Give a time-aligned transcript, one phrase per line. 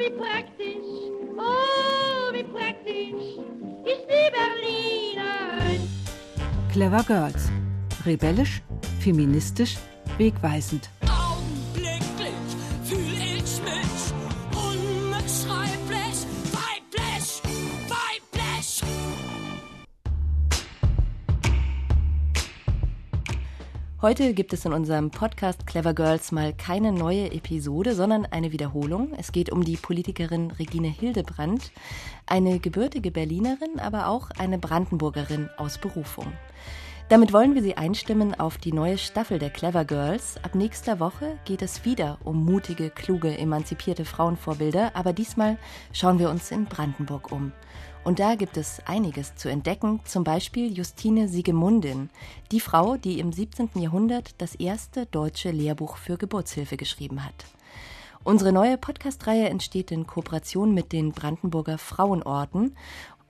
[0.00, 3.36] wie praktisch, oh, wie praktisch
[3.84, 5.88] ist die Berlinerin.
[6.72, 7.50] Clever Girls.
[8.06, 8.62] Rebellisch,
[9.00, 9.76] feministisch,
[10.16, 10.88] wegweisend.
[24.02, 29.12] Heute gibt es in unserem Podcast Clever Girls mal keine neue Episode, sondern eine Wiederholung.
[29.18, 31.70] Es geht um die Politikerin Regine Hildebrandt,
[32.24, 36.32] eine gebürtige Berlinerin, aber auch eine Brandenburgerin aus Berufung.
[37.10, 40.42] Damit wollen wir Sie einstimmen auf die neue Staffel der Clever Girls.
[40.42, 45.58] Ab nächster Woche geht es wieder um mutige, kluge, emanzipierte Frauenvorbilder, aber diesmal
[45.92, 47.52] schauen wir uns in Brandenburg um.
[48.02, 52.08] Und da gibt es einiges zu entdecken, zum Beispiel Justine Siegemundin,
[52.50, 53.70] die Frau, die im 17.
[53.74, 57.34] Jahrhundert das erste deutsche Lehrbuch für Geburtshilfe geschrieben hat.
[58.22, 62.76] Unsere neue Podcast-Reihe entsteht in Kooperation mit den Brandenburger Frauenorten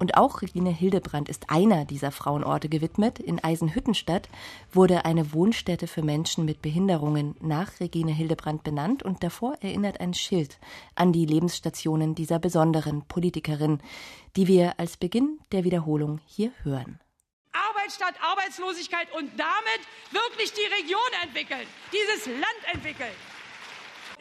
[0.00, 3.20] und auch Regine Hildebrandt ist einer dieser Frauenorte gewidmet.
[3.20, 4.28] In Eisenhüttenstadt
[4.72, 10.14] wurde eine Wohnstätte für Menschen mit Behinderungen nach Regine Hildebrandt benannt und davor erinnert ein
[10.14, 10.58] Schild
[10.94, 13.80] an die Lebensstationen dieser besonderen Politikerin,
[14.36, 16.98] die wir als Beginn der Wiederholung hier hören.
[17.52, 23.12] Arbeit statt Arbeitslosigkeit und damit wirklich die Region entwickeln, dieses Land entwickeln.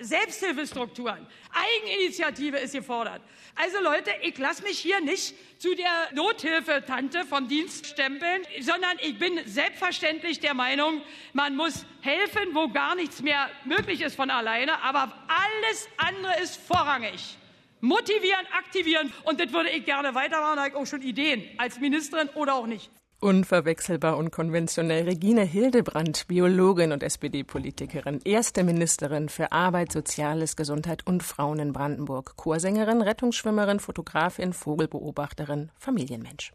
[0.01, 3.21] Selbsthilfestrukturen, Eigeninitiative ist gefordert.
[3.55, 9.19] Also Leute, ich lasse mich hier nicht zu der Nothilfetante vom Dienst stempeln, sondern ich
[9.19, 11.01] bin selbstverständlich der Meinung,
[11.33, 16.57] man muss helfen, wo gar nichts mehr möglich ist von alleine, aber alles andere ist
[16.57, 17.37] vorrangig.
[17.81, 21.79] Motivieren, aktivieren und das würde ich gerne weitermachen, da habe ich auch schon Ideen als
[21.79, 22.89] Ministerin oder auch nicht.
[23.21, 25.03] Unverwechselbar und konventionell.
[25.03, 32.37] Regine Hildebrandt, Biologin und SPD-Politikerin, erste Ministerin für Arbeit, Soziales, Gesundheit und Frauen in Brandenburg,
[32.37, 36.53] Chorsängerin, Rettungsschwimmerin, Fotografin, Vogelbeobachterin, Familienmensch.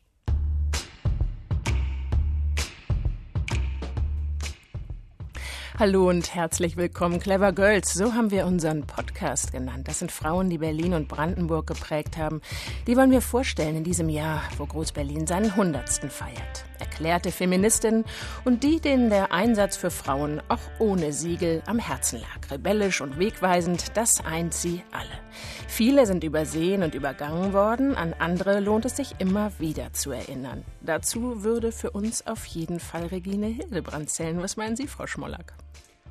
[5.77, 7.95] Hallo und herzlich willkommen, Clever Girls.
[7.95, 9.89] So haben wir unseren Podcast genannt.
[9.89, 12.43] Das sind Frauen, die Berlin und Brandenburg geprägt haben.
[12.87, 16.65] Die wollen wir vorstellen in diesem Jahr, wo Groß-Berlin seinen Hundertsten feiert.
[16.85, 18.05] Erklärte Feministinnen
[18.45, 22.51] und die, denen der Einsatz für Frauen auch ohne Siegel am Herzen lag.
[22.51, 25.19] Rebellisch und wegweisend, das eint sie alle.
[25.67, 30.63] Viele sind übersehen und übergangen worden, an andere lohnt es sich immer wieder zu erinnern.
[30.83, 34.43] Dazu würde für uns auf jeden Fall Regine Hildebrand zählen.
[34.43, 35.55] Was meinen Sie, Frau Schmollack?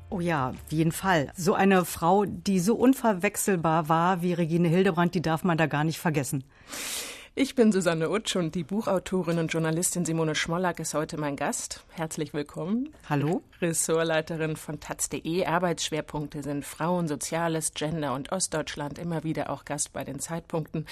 [0.10, 1.32] Oh ja, auf jeden Fall.
[1.38, 5.84] So eine Frau, die so unverwechselbar war wie Regine Hildebrand, die darf man da gar
[5.84, 6.44] nicht vergessen.
[7.36, 11.84] Ich bin Susanne Utsch und die Buchautorin und Journalistin Simone Schmollack ist heute mein Gast.
[11.90, 12.90] Herzlich willkommen.
[13.10, 13.42] Hallo.
[13.60, 15.44] Ressortleiterin von taz.de.
[15.44, 19.00] Arbeitsschwerpunkte sind Frauen, Soziales, Gender und Ostdeutschland.
[19.00, 20.86] Immer wieder auch Gast bei den Zeitpunkten.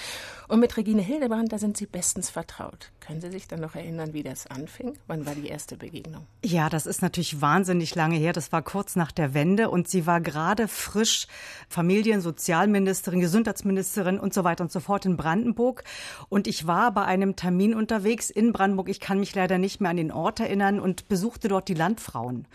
[0.48, 2.90] Und mit Regine Hildebrand, da sind Sie bestens vertraut.
[2.98, 4.94] Können Sie sich dann noch erinnern, wie das anfing?
[5.06, 6.26] Wann war die erste Begegnung?
[6.44, 8.32] Ja, das ist natürlich wahnsinnig lange her.
[8.32, 11.28] Das war kurz nach der Wende und sie war gerade frisch
[11.68, 15.84] Familien-, Sozialministerin, Gesundheitsministerin und so weiter und so fort in Brandenburg.
[16.32, 18.88] Und ich war bei einem Termin unterwegs in Brandenburg.
[18.88, 22.48] Ich kann mich leider nicht mehr an den Ort erinnern und besuchte dort die Landfrauen.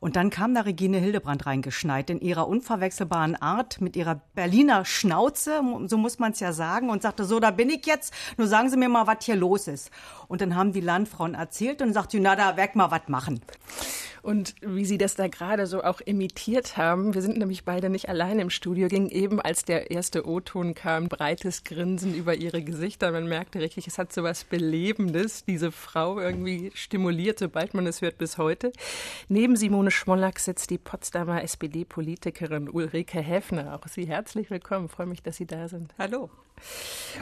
[0.00, 5.62] Und dann kam da Regine Hildebrand reingeschneit in ihrer unverwechselbaren Art, mit ihrer Berliner Schnauze,
[5.86, 8.68] so muss man es ja sagen, und sagte, so, da bin ich jetzt, nur sagen
[8.68, 9.90] Sie mir mal, was hier los ist.
[10.28, 13.40] Und dann haben die Landfrauen erzählt und sagte, na, da weg mal was machen.
[14.22, 18.08] Und wie Sie das da gerade so auch imitiert haben, wir sind nämlich beide nicht
[18.08, 23.10] allein im Studio, ging eben, als der erste O-Ton kam, breites Grinsen über ihre Gesichter.
[23.10, 28.00] Man merkte richtig, es hat so was Belebendes, diese Frau irgendwie stimuliert, sobald man es
[28.00, 28.72] hört, bis heute.
[29.28, 33.74] Neben Simone Schmollack sitzt die Potsdamer SPD-Politikerin Ulrike Häfner.
[33.74, 34.86] Auch Sie herzlich willkommen.
[34.86, 35.92] Ich freue mich, dass Sie da sind.
[35.98, 36.30] Hallo.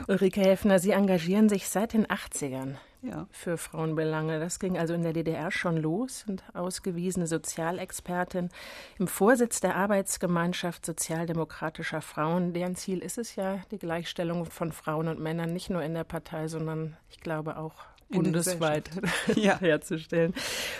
[0.08, 3.26] Ulrike Häfner, Sie engagieren sich seit den 80ern Ja.
[3.30, 4.38] für Frauenbelange.
[4.40, 8.50] Das ging also in der DDR schon los und ausgewiesene Sozialexpertin
[8.98, 12.52] im Vorsitz der Arbeitsgemeinschaft sozialdemokratischer Frauen.
[12.52, 16.04] Deren Ziel ist es ja, die Gleichstellung von Frauen und Männern nicht nur in der
[16.04, 17.74] Partei, sondern ich glaube auch
[18.10, 18.90] bundesweit
[19.36, 19.58] Ja.
[19.58, 20.34] herzustellen.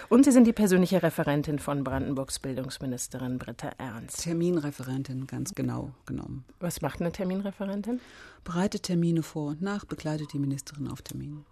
[0.09, 4.23] Und Sie sind die persönliche Referentin von Brandenburgs Bildungsministerin Britta Ernst.
[4.23, 6.45] Terminreferentin, ganz genau genommen.
[6.59, 8.01] Was macht eine Terminreferentin?
[8.45, 11.45] Bereitet Termine vor und nach, begleitet die Ministerin auf Terminen.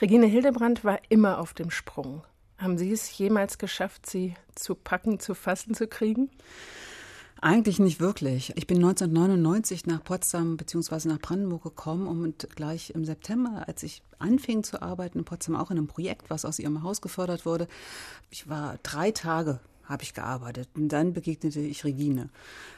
[0.00, 2.22] Regine Hildebrandt war immer auf dem Sprung.
[2.58, 6.30] Haben Sie es jemals geschafft, sie zu packen, zu fassen, zu kriegen?
[7.44, 8.52] Eigentlich nicht wirklich.
[8.54, 11.08] Ich bin 1999 nach Potsdam bzw.
[11.08, 15.72] nach Brandenburg gekommen und gleich im September, als ich anfing zu arbeiten in Potsdam, auch
[15.72, 17.66] in einem Projekt, was aus ihrem Haus gefördert wurde,
[18.30, 20.68] ich war drei Tage habe ich gearbeitet.
[20.74, 22.28] Und dann begegnete ich Regine.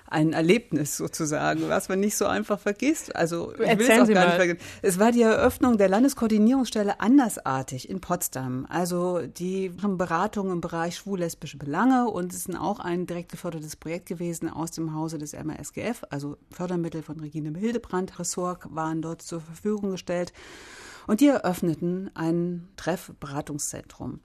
[0.06, 3.16] Ein Erlebnis sozusagen, was man nicht so einfach vergisst.
[3.16, 4.28] Also ich will Erzählen es auch Sie gar mal.
[4.28, 4.78] nicht vergessen.
[4.82, 8.66] Es war die Eröffnung der Landeskoordinierungsstelle Andersartig in Potsdam.
[8.68, 13.76] Also die haben Beratungen im Bereich schwul-lesbische Belange und es ist auch ein direkt gefördertes
[13.76, 16.04] Projekt gewesen aus dem Hause des MRSGF.
[16.10, 20.32] Also Fördermittel von Regine Hildebrandt, Ressort waren dort zur Verfügung gestellt.
[21.06, 24.20] Und die eröffneten ein Treff-Beratungszentrum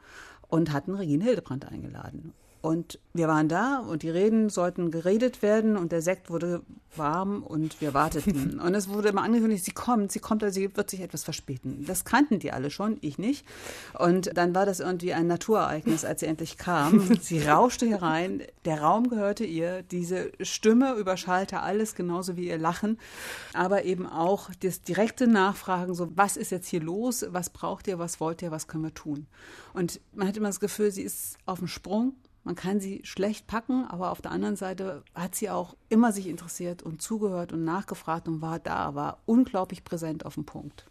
[0.48, 2.34] und hatten Regine Hildebrandt eingeladen.
[2.61, 6.61] Und wir waren da und die Reden sollten geredet werden und der Sekt wurde
[6.95, 8.59] warm und wir warteten.
[8.59, 11.85] Und es wurde immer angekündigt, sie kommt, sie kommt, also sie wird sich etwas verspäten.
[11.85, 13.45] Das kannten die alle schon, ich nicht.
[13.97, 17.15] Und dann war das irgendwie ein Naturereignis, als sie endlich kam.
[17.21, 22.97] Sie rauschte herein, der Raum gehörte ihr, diese Stimme überschallte alles, genauso wie ihr Lachen,
[23.53, 28.00] aber eben auch das direkte Nachfragen, so was ist jetzt hier los, was braucht ihr,
[28.00, 29.27] was wollt ihr, was können wir tun.
[29.73, 32.13] Und man hat immer das Gefühl, sie ist auf dem Sprung,
[32.50, 36.25] man kann sie schlecht packen, aber auf der anderen Seite hat sie auch immer sich
[36.25, 40.88] interessiert und zugehört und nachgefragt und war da, war unglaublich präsent auf dem Punkt.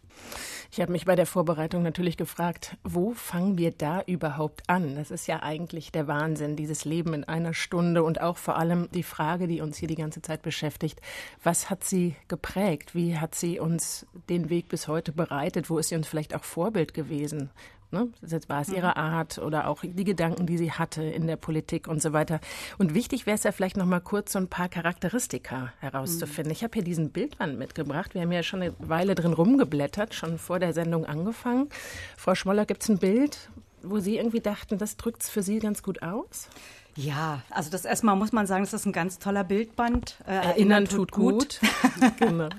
[0.71, 4.95] Ich habe mich bei der Vorbereitung natürlich gefragt, wo fangen wir da überhaupt an?
[4.95, 8.87] Das ist ja eigentlich der Wahnsinn, dieses Leben in einer Stunde und auch vor allem
[8.93, 11.01] die Frage, die uns hier die ganze Zeit beschäftigt.
[11.43, 12.95] Was hat sie geprägt?
[12.95, 15.69] Wie hat sie uns den Weg bis heute bereitet?
[15.69, 17.49] Wo ist sie uns vielleicht auch Vorbild gewesen?
[17.91, 18.09] Ne?
[18.47, 22.01] War es ihre Art oder auch die Gedanken, die sie hatte in der Politik und
[22.01, 22.39] so weiter.
[22.77, 26.51] Und wichtig wäre es ja vielleicht noch mal kurz so ein paar Charakteristika herauszufinden.
[26.51, 28.13] Ich habe hier diesen Bildband mitgebracht.
[28.13, 31.69] Wir haben ja schon eine Weile drin rumgeblättert, schon vor der Sendung angefangen.
[32.15, 33.49] Frau Schmoller, gibt es ein Bild,
[33.81, 36.49] wo Sie irgendwie dachten, das drückt es für Sie ganz gut aus?
[36.95, 40.17] Ja, also das erstmal muss man sagen, das ist ein ganz toller Bildband.
[40.27, 41.59] Äh, Erinnern tut gut.
[42.19, 42.49] genau.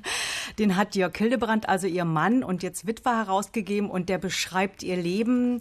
[0.58, 4.97] Den hat Jörg Hildebrandt, also ihr Mann und jetzt Witwer, herausgegeben und der beschreibt ihr
[4.97, 5.61] Leben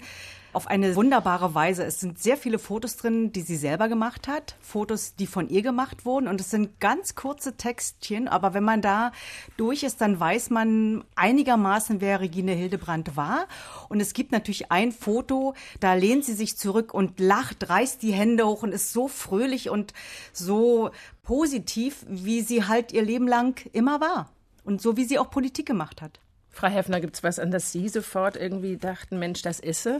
[0.53, 1.83] auf eine wunderbare Weise.
[1.83, 5.61] Es sind sehr viele Fotos drin, die sie selber gemacht hat, Fotos, die von ihr
[5.61, 6.27] gemacht wurden.
[6.27, 9.11] Und es sind ganz kurze Textchen, aber wenn man da
[9.57, 13.47] durch ist, dann weiß man einigermaßen, wer Regine Hildebrandt war.
[13.89, 18.13] Und es gibt natürlich ein Foto, da lehnt sie sich zurück und lacht, reißt die
[18.13, 19.93] Hände hoch und ist so fröhlich und
[20.33, 20.89] so
[21.21, 24.29] positiv, wie sie halt ihr Leben lang immer war
[24.69, 26.19] und so wie sie auch Politik gemacht hat.
[26.51, 29.99] Frau Heffner, gibt es was, an das Sie sofort irgendwie dachten, Mensch, das ist sie?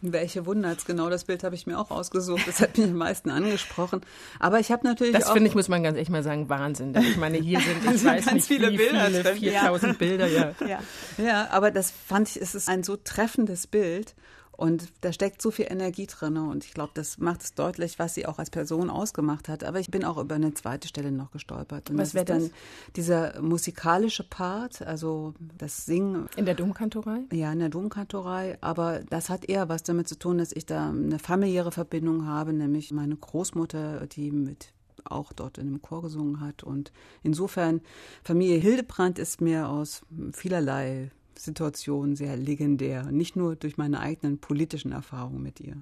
[0.00, 2.42] Welche Wunder, genau das Bild habe ich mir auch ausgesucht.
[2.46, 4.02] Das hat mich am meisten angesprochen.
[4.38, 6.94] Aber ich habe natürlich Das finde ich, muss man ganz echt mal sagen, Wahnsinn.
[6.94, 9.38] Ich meine, hier sind, ich sind weiß ganz nicht, viele wie Bilder viele, drin.
[9.38, 10.54] 4000 Bilder, ja.
[10.68, 10.78] Ja.
[11.18, 14.14] Ja, aber das fand ich, es ist ein so treffendes Bild
[14.56, 18.14] und da steckt so viel Energie drin und ich glaube, das macht es deutlich, was
[18.14, 19.64] sie auch als Person ausgemacht hat.
[19.64, 21.90] Aber ich bin auch über eine zweite Stelle noch gestolpert.
[21.90, 22.50] Und Was das wär ist dann
[22.96, 27.20] dieser musikalische Part, also das Singen In der Domkantorei?
[27.32, 30.88] ja, in der Domkantorei, aber das hat eher was damit zu tun, dass ich da
[30.88, 34.72] eine familiäre Verbindung habe, nämlich meine Großmutter, die mit
[35.04, 36.62] auch dort in einem Chor gesungen hat.
[36.62, 36.92] Und
[37.22, 37.80] insofern,
[38.24, 44.92] Familie Hildebrandt ist mir aus vielerlei Situationen sehr legendär, nicht nur durch meine eigenen politischen
[44.92, 45.76] Erfahrungen mit ihr.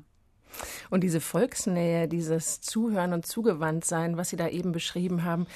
[0.91, 5.47] Und diese Volksnähe, dieses Zuhören und Zugewandtsein, was Sie da eben beschrieben haben,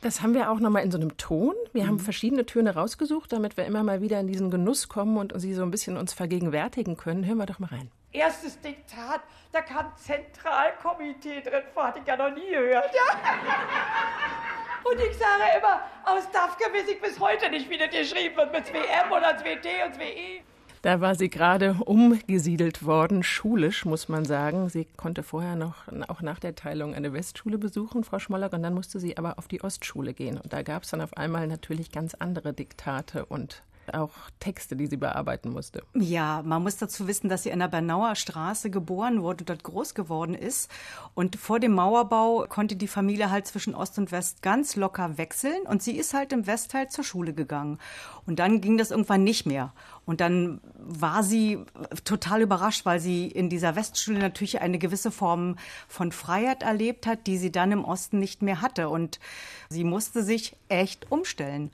[0.00, 1.54] das haben wir auch nochmal in so einem Ton.
[1.72, 5.32] Wir haben verschiedene Töne rausgesucht, damit wir immer mal wieder in diesen Genuss kommen und
[5.40, 7.24] Sie so ein bisschen uns vergegenwärtigen können.
[7.24, 7.88] Hören wir doch mal rein.
[8.12, 9.22] Erstes Diktat,
[9.52, 12.90] da kam Zentralkomitee drin vor, hatte ich ja noch nie gehört.
[12.94, 13.18] Ja.
[14.90, 18.52] Und ich sage immer, aus DAFKE weiß ich bis heute nicht, wie das geschrieben wird,
[18.52, 20.42] mit 2M oder 2T und 2E.
[20.82, 24.68] Da war sie gerade umgesiedelt worden, schulisch, muss man sagen.
[24.68, 28.74] Sie konnte vorher noch, auch nach der Teilung, eine Westschule besuchen, Frau Schmollack, und dann
[28.74, 30.38] musste sie aber auf die Ostschule gehen.
[30.38, 34.10] Und da gab es dann auf einmal natürlich ganz andere Diktate und auch
[34.40, 35.82] Texte, die sie bearbeiten musste.
[35.94, 39.64] Ja, man muss dazu wissen, dass sie in der Bernauer Straße geboren wurde und dort
[39.64, 40.70] groß geworden ist.
[41.14, 45.62] Und vor dem Mauerbau konnte die Familie halt zwischen Ost und West ganz locker wechseln.
[45.66, 47.78] Und sie ist halt im Westteil zur Schule gegangen.
[48.26, 49.72] Und dann ging das irgendwann nicht mehr.
[50.04, 51.64] Und dann war sie
[52.04, 55.56] total überrascht, weil sie in dieser Westschule natürlich eine gewisse Form
[55.88, 58.88] von Freiheit erlebt hat, die sie dann im Osten nicht mehr hatte.
[58.88, 59.20] Und
[59.68, 61.70] sie musste sich echt umstellen.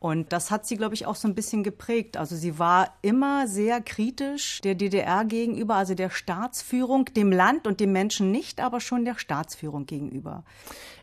[0.00, 2.16] Und das hat sie, glaube ich, auch so ein bisschen geprägt.
[2.16, 7.80] Also sie war immer sehr kritisch der DDR gegenüber, also der Staatsführung, dem Land und
[7.80, 10.42] dem Menschen nicht, aber schon der Staatsführung gegenüber.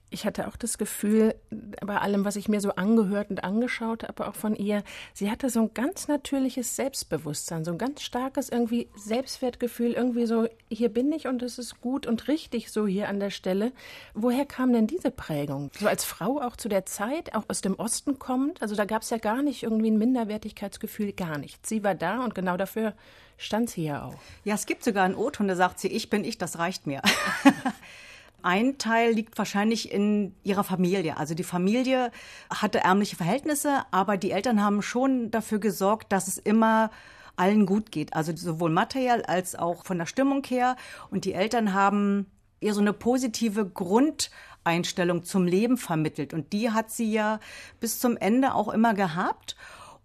[0.10, 4.28] Ich hatte auch das Gefühl, bei allem, was ich mir so angehört und angeschaut habe,
[4.28, 4.84] auch von ihr,
[5.14, 10.48] sie hatte so ein ganz natürliches Selbstbewusstsein, so ein ganz starkes irgendwie Selbstwertgefühl, irgendwie so,
[10.70, 13.74] hier bin ich und es ist gut und richtig so hier an der Stelle.
[14.14, 15.72] Woher kam denn diese Prägung?
[15.78, 18.62] So als Frau auch zu der Zeit, auch aus dem Osten kommend?
[18.62, 21.68] Also da gab es ja gar nicht irgendwie ein Minderwertigkeitsgefühl, gar nichts.
[21.68, 22.94] Sie war da und genau dafür
[23.38, 24.16] stand sie ja auch.
[24.46, 27.02] Ja, es gibt sogar einen O-Ton, da sagt sie, ich bin ich, das reicht mir.
[28.44, 31.18] Ein Teil liegt wahrscheinlich in ihrer Familie.
[31.18, 32.12] Also die Familie
[32.50, 36.92] hatte ärmliche Verhältnisse, aber die Eltern haben schon dafür gesorgt, dass es immer
[37.36, 38.14] allen gut geht.
[38.14, 40.76] Also sowohl materiell als auch von der Stimmung her.
[41.10, 42.28] Und die Eltern haben
[42.60, 46.34] ihr so eine positive Grundeinstellung zum Leben vermittelt.
[46.34, 47.40] Und die hat sie ja
[47.80, 49.56] bis zum Ende auch immer gehabt.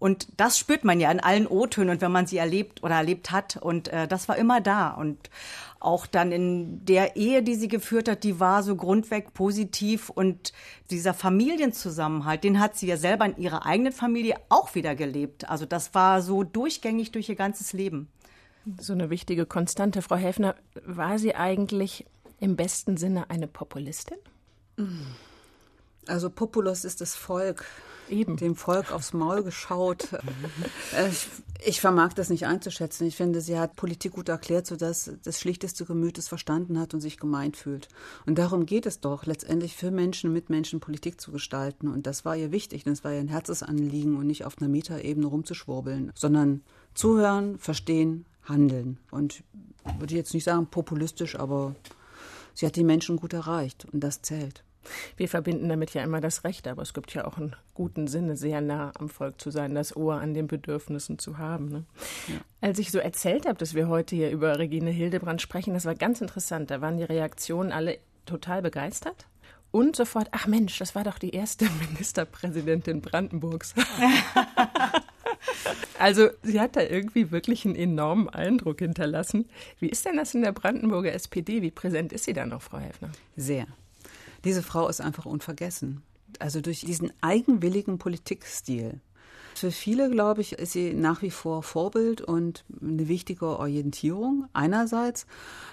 [0.03, 3.31] Und das spürt man ja in allen O-Tönen und wenn man sie erlebt oder erlebt
[3.31, 3.55] hat.
[3.55, 4.89] Und äh, das war immer da.
[4.89, 5.29] Und
[5.79, 10.09] auch dann in der Ehe, die sie geführt hat, die war so grundweg positiv.
[10.09, 10.51] Und
[10.91, 15.49] dieser Familienzusammenhalt, den hat sie ja selber in ihrer eigenen Familie auch wieder gelebt.
[15.49, 18.09] Also das war so durchgängig durch ihr ganzes Leben.
[18.81, 20.01] So eine wichtige Konstante.
[20.01, 20.55] Frau Häfner,
[20.85, 22.05] war sie eigentlich
[22.41, 24.17] im besten Sinne eine Populistin?
[26.07, 27.63] Also Populus ist das Volk.
[28.09, 28.37] Eben.
[28.37, 30.09] Dem Volk aufs Maul geschaut.
[30.95, 31.27] Äh, ich,
[31.65, 33.07] ich, vermag das nicht einzuschätzen.
[33.07, 37.01] Ich finde, sie hat Politik gut erklärt, sodass das schlichteste Gemüt es verstanden hat und
[37.01, 37.87] sich gemeint fühlt.
[38.25, 41.87] Und darum geht es doch, letztendlich für Menschen und Mitmenschen Politik zu gestalten.
[41.87, 42.83] Und das war ihr wichtig.
[42.83, 46.61] Das war ihr ein Herzensanliegen und nicht auf einer Metaebene rumzuschwurbeln, sondern
[46.93, 48.99] zuhören, verstehen, handeln.
[49.11, 49.43] Und
[49.99, 51.75] würde jetzt nicht sagen populistisch, aber
[52.53, 53.85] sie hat die Menschen gut erreicht.
[53.91, 54.63] Und das zählt.
[55.17, 58.35] Wir verbinden damit ja immer das Recht, aber es gibt ja auch einen guten Sinne,
[58.35, 61.69] sehr nah am Volk zu sein, das Ohr an den Bedürfnissen zu haben.
[61.69, 61.85] Ne?
[62.27, 62.35] Ja.
[62.61, 65.95] Als ich so erzählt habe, dass wir heute hier über Regine Hildebrand sprechen, das war
[65.95, 66.71] ganz interessant.
[66.71, 69.27] Da waren die Reaktionen alle total begeistert.
[69.71, 73.73] Und sofort, ach Mensch, das war doch die erste Ministerpräsidentin Brandenburgs.
[75.99, 79.49] also sie hat da irgendwie wirklich einen enormen Eindruck hinterlassen.
[79.79, 81.63] Wie ist denn das in der Brandenburger SPD?
[81.63, 83.09] Wie präsent ist sie da noch, Frau Häfner?
[83.35, 83.65] Sehr.
[84.43, 86.03] Diese Frau ist einfach unvergessen.
[86.39, 88.99] Also durch diesen eigenwilligen Politikstil.
[89.55, 95.25] Für viele, glaube ich, ist sie nach wie vor Vorbild und eine wichtige Orientierung einerseits.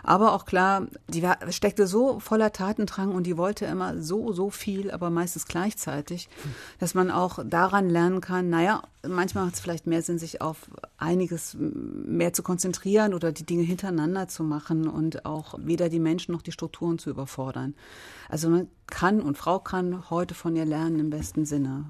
[0.02, 4.90] Aber auch klar, die steckte so voller Tatendrang und die wollte immer so, so viel,
[4.90, 6.28] aber meistens gleichzeitig,
[6.78, 10.70] dass man auch daran lernen kann, naja, manchmal macht es vielleicht mehr Sinn, sich auf
[10.98, 16.32] einiges mehr zu konzentrieren oder die Dinge hintereinander zu machen und auch weder die Menschen
[16.32, 17.74] noch die Strukturen zu überfordern.
[18.28, 21.86] Also man kann und Frau kann heute von ihr lernen im besten Sinne.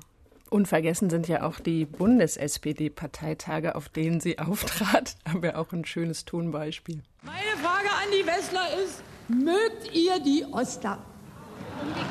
[0.51, 5.17] Unvergessen sind ja auch die Bundes-SPD-Parteitage, auf denen sie auftrat.
[5.25, 7.03] Da haben wir auch ein schönes Tonbeispiel.
[7.23, 10.99] Meine Frage an die Westler ist, mögt ihr die Oster?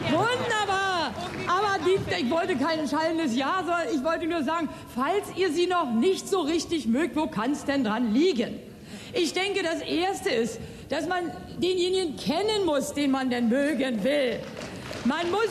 [0.09, 1.13] Wunderbar!
[1.47, 5.67] Aber die, ich wollte kein schallendes Ja, sondern ich wollte nur sagen, falls ihr sie
[5.67, 8.59] noch nicht so richtig mögt, wo kann es denn dran liegen?
[9.13, 11.31] Ich denke, das Erste ist, dass man
[11.61, 14.39] denjenigen kennen muss, den man denn mögen will.
[15.05, 15.49] Man muss,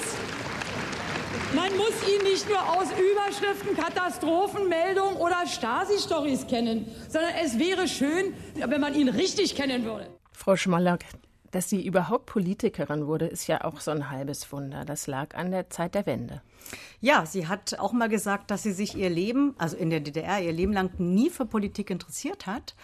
[1.54, 8.34] man muss ihn nicht nur aus Überschriften, Katastrophenmeldungen oder Stasi-Stories kennen, sondern es wäre schön,
[8.54, 10.08] wenn man ihn richtig kennen würde.
[10.32, 11.04] Frau Schmallack,
[11.50, 14.84] dass sie überhaupt Politikerin wurde, ist ja auch so ein halbes Wunder.
[14.84, 16.42] Das lag an der Zeit der Wende.
[17.00, 20.40] Ja, sie hat auch mal gesagt, dass sie sich ihr Leben, also in der DDR,
[20.40, 22.74] ihr Leben lang nie für Politik interessiert hat.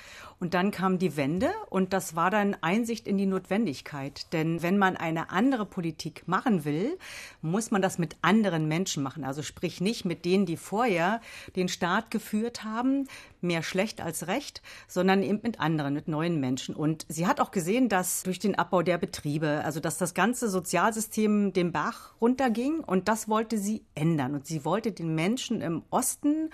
[0.40, 4.32] Und dann kam die Wende und das war dann Einsicht in die Notwendigkeit.
[4.32, 6.98] Denn wenn man eine andere Politik machen will,
[7.40, 9.24] muss man das mit anderen Menschen machen.
[9.24, 11.20] Also sprich nicht mit denen, die vorher
[11.56, 13.08] den Staat geführt haben,
[13.40, 16.74] mehr schlecht als recht, sondern eben mit anderen, mit neuen Menschen.
[16.74, 20.48] Und sie hat auch gesehen, dass durch den Abbau der Betriebe, also dass das ganze
[20.48, 24.34] Sozialsystem den Bach runterging und das wollte sie ändern.
[24.34, 26.50] Und sie wollte den Menschen im Osten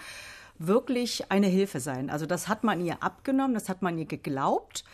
[0.58, 2.10] wirklich eine Hilfe sein.
[2.10, 4.84] Also das hat man ihr abgenommen, das hat man ihr geglaubt.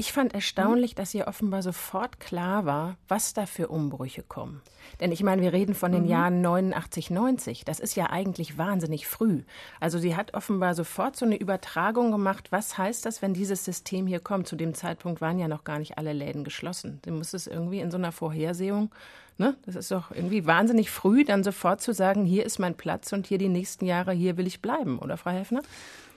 [0.00, 4.62] Ich fand erstaunlich, dass ihr offenbar sofort klar war, was da für Umbrüche kommen.
[4.98, 6.08] Denn ich meine, wir reden von den mhm.
[6.08, 7.66] Jahren 89, 90.
[7.66, 9.42] Das ist ja eigentlich wahnsinnig früh.
[9.78, 12.50] Also sie hat offenbar sofort so eine Übertragung gemacht.
[12.50, 14.48] Was heißt das, wenn dieses System hier kommt?
[14.48, 17.02] Zu dem Zeitpunkt waren ja noch gar nicht alle Läden geschlossen.
[17.04, 18.90] Sie muss es irgendwie in so einer Vorhersehung
[19.36, 19.56] Ne?
[19.64, 23.26] Das ist doch irgendwie wahnsinnig früh, dann sofort zu sagen, hier ist mein Platz und
[23.26, 25.62] hier die nächsten Jahre, hier will ich bleiben, oder Frau Hefner?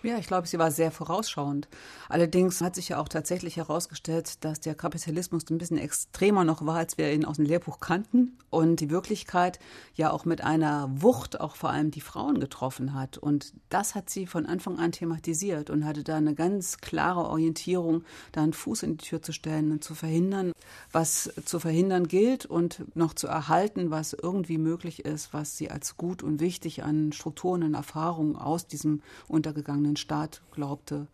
[0.03, 1.69] Ja, ich glaube, sie war sehr vorausschauend.
[2.09, 6.75] Allerdings hat sich ja auch tatsächlich herausgestellt, dass der Kapitalismus ein bisschen extremer noch war,
[6.75, 9.59] als wir ihn aus dem Lehrbuch kannten und die Wirklichkeit
[9.95, 13.17] ja auch mit einer Wucht auch vor allem die Frauen getroffen hat.
[13.17, 18.03] Und das hat sie von Anfang an thematisiert und hatte da eine ganz klare Orientierung,
[18.33, 20.51] da einen Fuß in die Tür zu stellen und zu verhindern,
[20.91, 25.95] was zu verhindern gilt und noch zu erhalten, was irgendwie möglich ist, was sie als
[25.95, 31.07] gut und wichtig an Strukturen und Erfahrungen aus diesem untergegangenen Staat glaubte,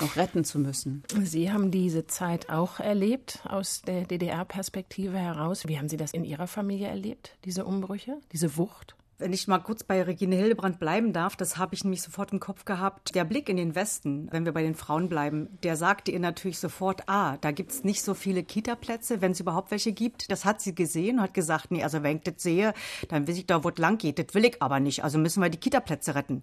[0.00, 1.02] noch retten zu müssen.
[1.22, 5.66] Sie haben diese Zeit auch erlebt aus der DDR-Perspektive heraus.
[5.66, 8.96] Wie haben Sie das in Ihrer Familie erlebt, diese Umbrüche, diese Wucht?
[9.18, 12.40] Wenn ich mal kurz bei Regine Hildebrand bleiben darf, das habe ich nämlich sofort im
[12.40, 13.14] Kopf gehabt.
[13.14, 16.58] Der Blick in den Westen, wenn wir bei den Frauen bleiben, der sagte ihr natürlich
[16.58, 20.30] sofort, ah, da gibt's nicht so viele Kita-Plätze, wenn es überhaupt welche gibt.
[20.30, 22.74] Das hat sie gesehen und hat gesagt, nee, also wenn ich das sehe,
[23.08, 24.18] dann weiß ich da, wo es lang geht.
[24.18, 25.02] Das will ich aber nicht.
[25.02, 26.42] Also müssen wir die Kita-Plätze retten.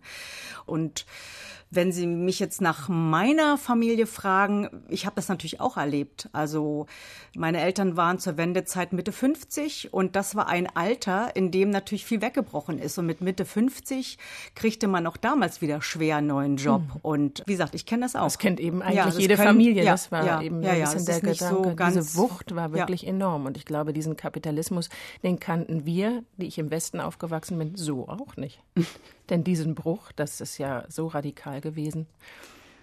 [0.66, 1.06] Und
[1.75, 6.30] wenn Sie mich jetzt nach meiner Familie fragen, ich habe das natürlich auch erlebt.
[6.32, 6.88] Also
[7.36, 12.06] meine Eltern waren zur Wendezeit Mitte 50 und das war ein Alter, in dem natürlich
[12.06, 12.98] viel weggebrochen ist.
[12.98, 14.18] Und mit Mitte 50
[14.56, 16.82] kriegte man auch damals wieder schwer einen neuen Job.
[16.82, 17.00] Mhm.
[17.01, 18.24] Und wie gesagt, ich kenne das auch.
[18.25, 19.84] Das kennt eben eigentlich ja, jede können, Familie.
[19.84, 21.70] Ja, das war ja, eben ja, ein bisschen der Gedanke.
[21.70, 23.46] So ganz, Diese Wucht war wirklich enorm.
[23.46, 24.89] Und ich glaube, diesen Kapitalismus,
[25.24, 28.62] den kannten wir, die ich im Westen aufgewachsen bin, so auch nicht.
[29.30, 32.08] Denn diesen Bruch, das ist ja so radikal gewesen.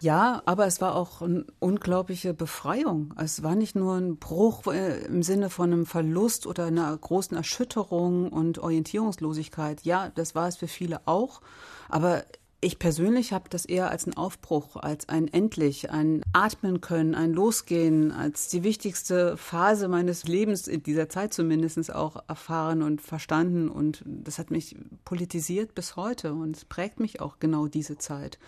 [0.01, 3.13] Ja, aber es war auch eine unglaubliche Befreiung.
[3.19, 7.37] Es war nicht nur ein Bruch äh, im Sinne von einem Verlust oder einer großen
[7.37, 9.83] Erschütterung und Orientierungslosigkeit.
[9.83, 11.43] Ja, das war es für viele auch.
[11.91, 12.25] Aber
[12.63, 17.33] ich persönlich habe das eher als einen Aufbruch, als ein Endlich, ein Atmen können, ein
[17.33, 23.71] Losgehen, als die wichtigste Phase meines Lebens in dieser Zeit zumindest auch erfahren und verstanden.
[23.71, 24.77] Und das hat mich
[25.07, 28.39] politisiert bis heute und es prägt mich auch genau diese Zeit.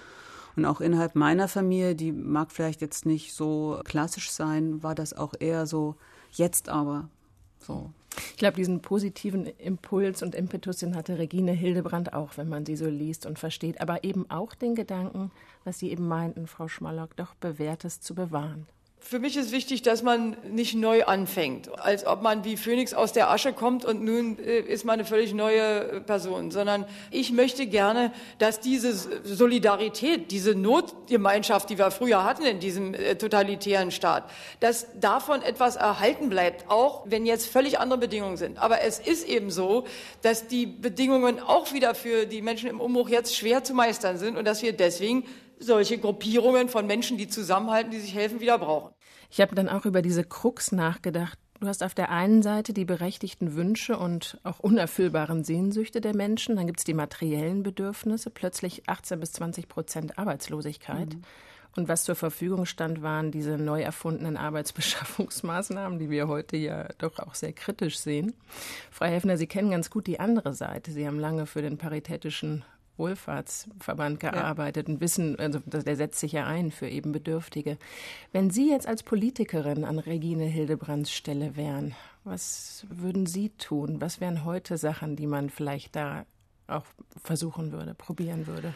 [0.57, 5.15] Und auch innerhalb meiner Familie, die mag vielleicht jetzt nicht so klassisch sein, war das
[5.15, 5.97] auch eher so,
[6.33, 7.09] jetzt aber.
[7.59, 7.91] So.
[8.31, 12.77] Ich glaube, diesen positiven Impuls und Impetus, den hatte Regine Hildebrand auch, wenn man sie
[12.77, 13.81] so liest und versteht.
[13.81, 15.31] Aber eben auch den Gedanken,
[15.65, 18.67] was Sie eben meinten, Frau Schmallock, doch Bewährtes zu bewahren.
[19.05, 23.13] Für mich ist wichtig, dass man nicht neu anfängt, als ob man wie Phönix aus
[23.13, 27.67] der Asche kommt und nun äh, ist man eine völlig neue Person, sondern ich möchte
[27.67, 28.95] gerne, dass diese
[29.25, 34.31] Solidarität, diese Notgemeinschaft, die wir früher hatten in diesem äh, totalitären Staat,
[34.61, 38.59] dass davon etwas erhalten bleibt, auch wenn jetzt völlig andere Bedingungen sind.
[38.59, 39.85] Aber es ist eben so,
[40.23, 44.39] dass die Bedingungen auch wieder für die Menschen im Umbruch jetzt schwer zu meistern sind
[44.39, 45.25] und dass wir deswegen
[45.63, 48.93] solche Gruppierungen von Menschen, die zusammenhalten, die sich helfen, wieder brauchen.
[49.31, 51.39] Ich habe dann auch über diese Krux nachgedacht.
[51.61, 56.57] Du hast auf der einen Seite die berechtigten Wünsche und auch unerfüllbaren Sehnsüchte der Menschen.
[56.57, 61.15] Dann gibt es die materiellen Bedürfnisse, plötzlich 18 bis 20 Prozent Arbeitslosigkeit.
[61.15, 61.23] Mhm.
[61.75, 67.19] Und was zur Verfügung stand, waren diese neu erfundenen Arbeitsbeschaffungsmaßnahmen, die wir heute ja doch
[67.19, 68.35] auch sehr kritisch sehen.
[68.91, 70.91] Frau Helfner, Sie kennen ganz gut die andere Seite.
[70.91, 72.65] Sie haben lange für den paritätischen
[72.97, 74.95] Wohlfahrtsverband gearbeitet ja.
[74.95, 77.79] und wissen, also der setzt sich ja ein für eben Bedürftige.
[78.33, 84.01] Wenn Sie jetzt als Politikerin an Regine Hildebrands Stelle wären, was würden Sie tun?
[84.01, 86.25] Was wären heute Sachen, die man vielleicht da
[86.67, 86.85] auch
[87.23, 88.75] versuchen würde, probieren würde?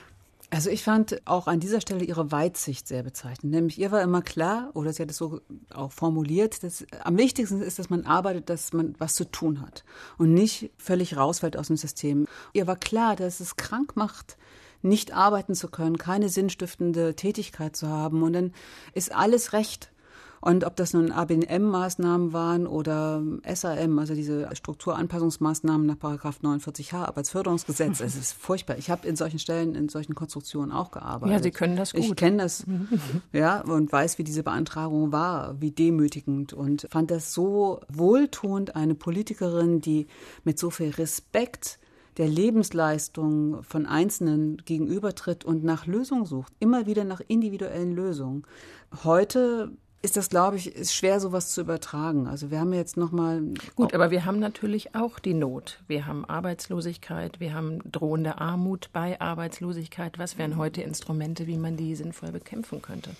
[0.50, 3.52] Also ich fand auch an dieser Stelle ihre Weitsicht sehr bezeichnend.
[3.52, 5.40] Nämlich ihr war immer klar, oder sie hat es so
[5.74, 9.85] auch formuliert, dass am wichtigsten ist, dass man arbeitet, dass man was zu tun hat
[10.18, 12.26] und nicht völlig rausfällt aus dem System.
[12.52, 14.37] Ihr war klar, dass es krank macht,
[14.82, 18.22] nicht arbeiten zu können, keine sinnstiftende Tätigkeit zu haben.
[18.22, 18.52] Und dann
[18.94, 19.90] ist alles recht.
[20.46, 23.20] Und ob das nun ABM-Maßnahmen waren oder
[23.52, 28.78] SAM, also diese Strukturanpassungsmaßnahmen nach Paragraph 49h Arbeitsförderungsgesetz, es ist furchtbar.
[28.78, 31.37] Ich habe in solchen Stellen, in solchen Konstruktionen auch gearbeitet.
[31.37, 32.04] Ja, Sie können das gut.
[32.04, 32.64] Ich kenne das,
[33.32, 38.94] ja, und weiß, wie diese Beantragung war, wie demütigend und fand das so wohltuend, eine
[38.94, 40.06] Politikerin, die
[40.44, 41.80] mit so viel Respekt
[42.18, 48.44] der Lebensleistung von Einzelnen gegenübertritt und nach Lösungen sucht, immer wieder nach individuellen Lösungen.
[49.02, 49.72] Heute
[50.07, 52.29] ist das, glaube ich, ist schwer, sowas zu übertragen.
[52.29, 53.42] Also wir haben jetzt noch mal
[53.75, 55.81] gut, aber wir haben natürlich auch die Not.
[55.88, 60.16] Wir haben Arbeitslosigkeit, wir haben drohende Armut bei Arbeitslosigkeit.
[60.21, 63.11] Was wären heute Instrumente, wie man die sinnvoll bekämpfen könnte?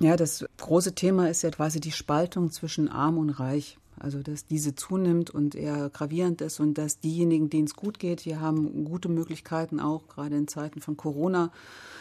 [0.00, 3.78] Ja, das große Thema ist ja quasi die Spaltung zwischen Arm und Reich.
[4.00, 8.24] Also dass diese zunimmt und eher gravierend ist und dass diejenigen, denen es gut geht,
[8.24, 11.52] die haben gute Möglichkeiten auch gerade in Zeiten von Corona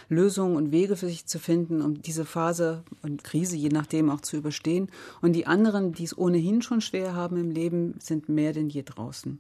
[0.10, 4.22] Lösungen und Wege für sich zu finden, um diese Phase und Krise je nachdem auch
[4.22, 4.90] zu überstehen.
[5.22, 8.84] Und die anderen, die es ohnehin schon schwer haben im Leben, sind mehr denn je
[8.84, 9.40] draußen.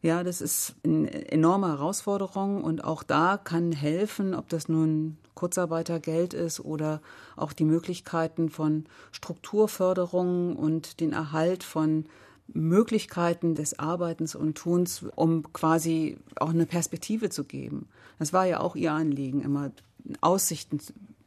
[0.00, 6.34] Ja, das ist eine enorme Herausforderung und auch da kann helfen, ob das nun Kurzarbeitergeld
[6.34, 7.00] ist oder
[7.36, 12.06] auch die Möglichkeiten von Strukturförderung und den Erhalt von
[12.46, 17.88] Möglichkeiten des Arbeitens und Tuns, um quasi auch eine Perspektive zu geben.
[18.18, 19.70] Das war ja auch ihr Anliegen, immer
[20.20, 20.78] Aussichten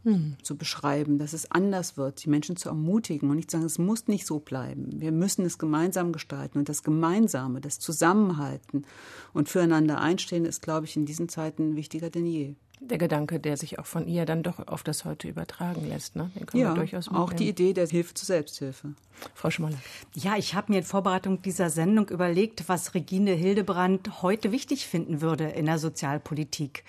[0.03, 0.38] mhm.
[0.41, 3.77] zu beschreiben, dass es anders wird, die Menschen zu ermutigen und nicht zu sagen, es
[3.77, 4.99] muss nicht so bleiben.
[4.99, 8.86] Wir müssen es gemeinsam gestalten und das Gemeinsame, das Zusammenhalten
[9.34, 13.58] und füreinander einstehen ist, glaube ich, in diesen Zeiten wichtiger denn je der Gedanke, der
[13.58, 16.15] sich auch von ihr dann doch auf das heute übertragen lässt.
[16.15, 16.32] Ne?
[16.36, 17.24] Den können ja, wir durchaus mitnehmen.
[17.24, 18.96] auch die Idee der Hilfe zur Selbsthilfe.
[19.36, 19.78] Frau Schmoller.
[20.15, 25.22] Ja, ich habe mir in Vorbereitung dieser Sendung überlegt, was Regine Hildebrand heute wichtig finden
[25.22, 26.84] würde in der Sozialpolitik,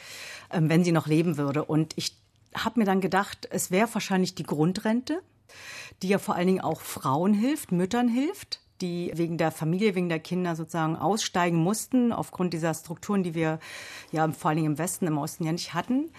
[0.50, 1.64] ähm, wenn sie noch leben würde.
[1.64, 2.16] Und ich
[2.54, 5.20] habe mir dann gedacht, es wäre wahrscheinlich die Grundrente,
[6.02, 10.08] die ja vor allen Dingen auch Frauen hilft, Müttern hilft die wegen der Familie, wegen
[10.08, 13.60] der Kinder sozusagen aussteigen mussten, aufgrund dieser Strukturen, die wir
[14.10, 16.10] ja vor allem im Westen, im Osten ja nicht hatten.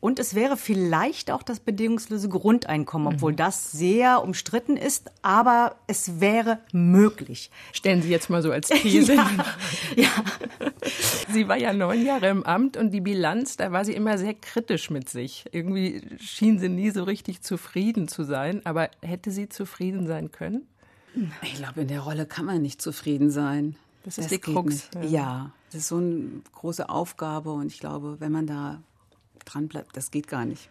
[0.00, 3.36] Und es wäre vielleicht auch das bedingungslose Grundeinkommen, obwohl mhm.
[3.36, 7.50] das sehr umstritten ist, aber es wäre möglich.
[7.72, 9.14] Stellen Sie jetzt mal so als These.
[9.14, 9.28] ja,
[9.96, 10.10] ja.
[11.32, 14.34] Sie war ja neun Jahre im Amt und die Bilanz, da war sie immer sehr
[14.34, 15.46] kritisch mit sich.
[15.50, 20.68] Irgendwie schien sie nie so richtig zufrieden zu sein, aber hätte sie zufrieden sein können?
[21.42, 23.76] Ich glaube, in der Rolle kann man nicht zufrieden sein.
[24.04, 24.88] Das ist das die Krux.
[24.94, 25.02] Ja.
[25.02, 28.82] ja, das ist so eine große Aufgabe und ich glaube, wenn man da
[29.44, 30.68] dran bleibt, das geht gar nicht.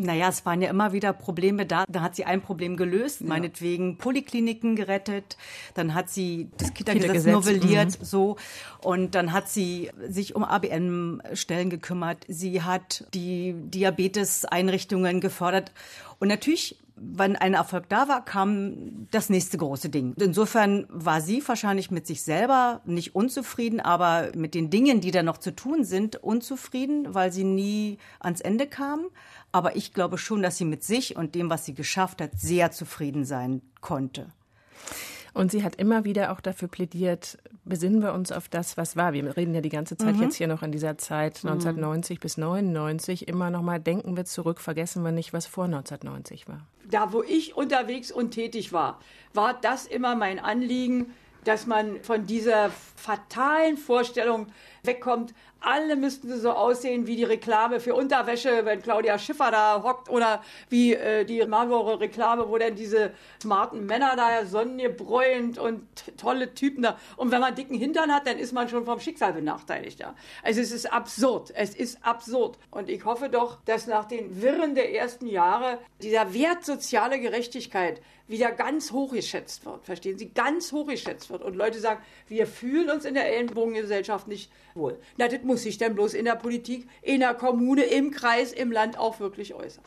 [0.00, 1.84] Naja, es waren ja immer wieder Probleme da.
[1.88, 3.26] Da hat sie ein Problem gelöst, ja.
[3.26, 5.36] meinetwegen Polykliniken gerettet.
[5.74, 8.04] Dann hat sie das Kita-Gesetz novelliert, mhm.
[8.04, 8.36] so.
[8.82, 12.24] Und dann hat sie sich um ABM-Stellen gekümmert.
[12.28, 15.72] Sie hat die Diabetes-Einrichtungen gefördert.
[16.18, 20.14] Und natürlich wenn ein Erfolg da war, kam das nächste große Ding.
[20.20, 25.22] Insofern war sie wahrscheinlich mit sich selber nicht unzufrieden, aber mit den Dingen, die da
[25.22, 29.06] noch zu tun sind, unzufrieden, weil sie nie ans Ende kam.
[29.50, 32.70] Aber ich glaube schon, dass sie mit sich und dem, was sie geschafft hat, sehr
[32.70, 34.26] zufrieden sein konnte.
[35.34, 39.12] Und sie hat immer wieder auch dafür plädiert, besinnen wir uns auf das, was war.
[39.12, 40.22] Wir reden ja die ganze Zeit mhm.
[40.22, 42.20] jetzt hier noch in dieser Zeit 1990 mhm.
[42.20, 46.66] bis 99 immer noch mal denken wir zurück, vergessen wir nicht, was vor 1990 war.
[46.90, 48.98] Da, wo ich unterwegs und tätig war,
[49.32, 51.12] war das immer mein Anliegen,
[51.44, 54.46] dass man von dieser fatalen Vorstellung
[54.82, 60.08] wegkommt, alle müssten so aussehen wie die Reklame für Unterwäsche, wenn Claudia Schiffer da hockt
[60.08, 66.82] oder wie äh, die Marlboro-Reklame, wo dann diese smarten Männer da sonnengebräunt und tolle Typen
[66.82, 66.98] da.
[67.16, 70.00] Und wenn man dicken Hintern hat, dann ist man schon vom Schicksal benachteiligt.
[70.00, 70.14] Ja.
[70.42, 71.52] Also es ist absurd.
[71.54, 72.58] Es ist absurd.
[72.70, 78.00] Und ich hoffe doch, dass nach den Wirren der ersten Jahre dieser Wert soziale Gerechtigkeit
[78.30, 79.84] wieder ganz hochgeschätzt wird.
[79.84, 80.30] Verstehen Sie?
[80.30, 81.42] Ganz hochgeschätzt wird.
[81.42, 84.98] Und Leute sagen, wir fühlen uns in der Ellenbogengesellschaft nicht wohl.
[85.16, 88.72] Na, das muss sich dann bloß in der Politik, in der Kommune, im Kreis, im
[88.72, 89.84] Land auch wirklich äußern.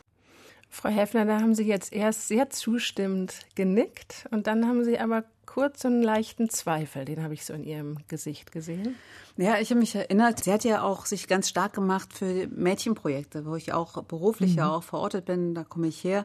[0.68, 5.24] Frau Häfner, da haben Sie jetzt erst sehr zustimmend genickt und dann haben Sie aber
[5.46, 8.96] kurz einen leichten Zweifel, den habe ich so in Ihrem Gesicht gesehen.
[9.36, 13.44] Ja, ich habe mich erinnert, sie hat ja auch sich ganz stark gemacht für Mädchenprojekte,
[13.44, 14.58] wo ich auch beruflich mhm.
[14.58, 16.24] ja auch verortet bin, da komme ich her.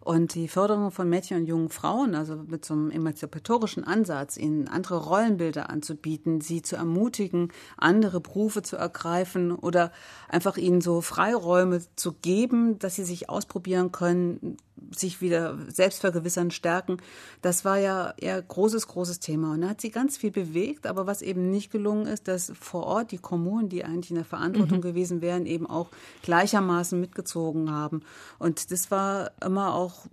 [0.00, 4.68] Und die Förderung von Mädchen und jungen Frauen, also mit so einem emanzipatorischen Ansatz, ihnen
[4.68, 9.90] andere Rollenbilder anzubieten, sie zu ermutigen, andere Berufe zu ergreifen oder
[10.28, 14.58] einfach ihnen so Freiräume zu geben, dass sie sich ausprobieren können,
[14.94, 16.98] sich wieder selbst vergewissern, stärken.
[17.42, 19.52] Das war ja eher großes, großes Thema.
[19.52, 22.84] Und da hat sie ganz viel bewegt, aber was eben nicht gelungen ist, dass vor
[22.84, 24.82] Ort die Kommunen, die eigentlich in der Verantwortung mhm.
[24.82, 25.88] gewesen wären, eben auch
[26.22, 28.02] gleichermaßen mitgezogen haben.
[28.38, 30.06] Und das war immer auch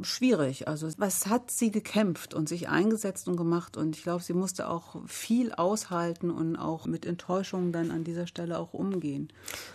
[0.00, 0.68] schwierig.
[0.68, 3.76] Also was hat sie gekämpft und sich eingesetzt und gemacht?
[3.76, 8.26] Und ich glaube, sie musste auch viel aushalten und auch mit Enttäuschungen dann an dieser
[8.26, 9.28] Stelle auch umgehen.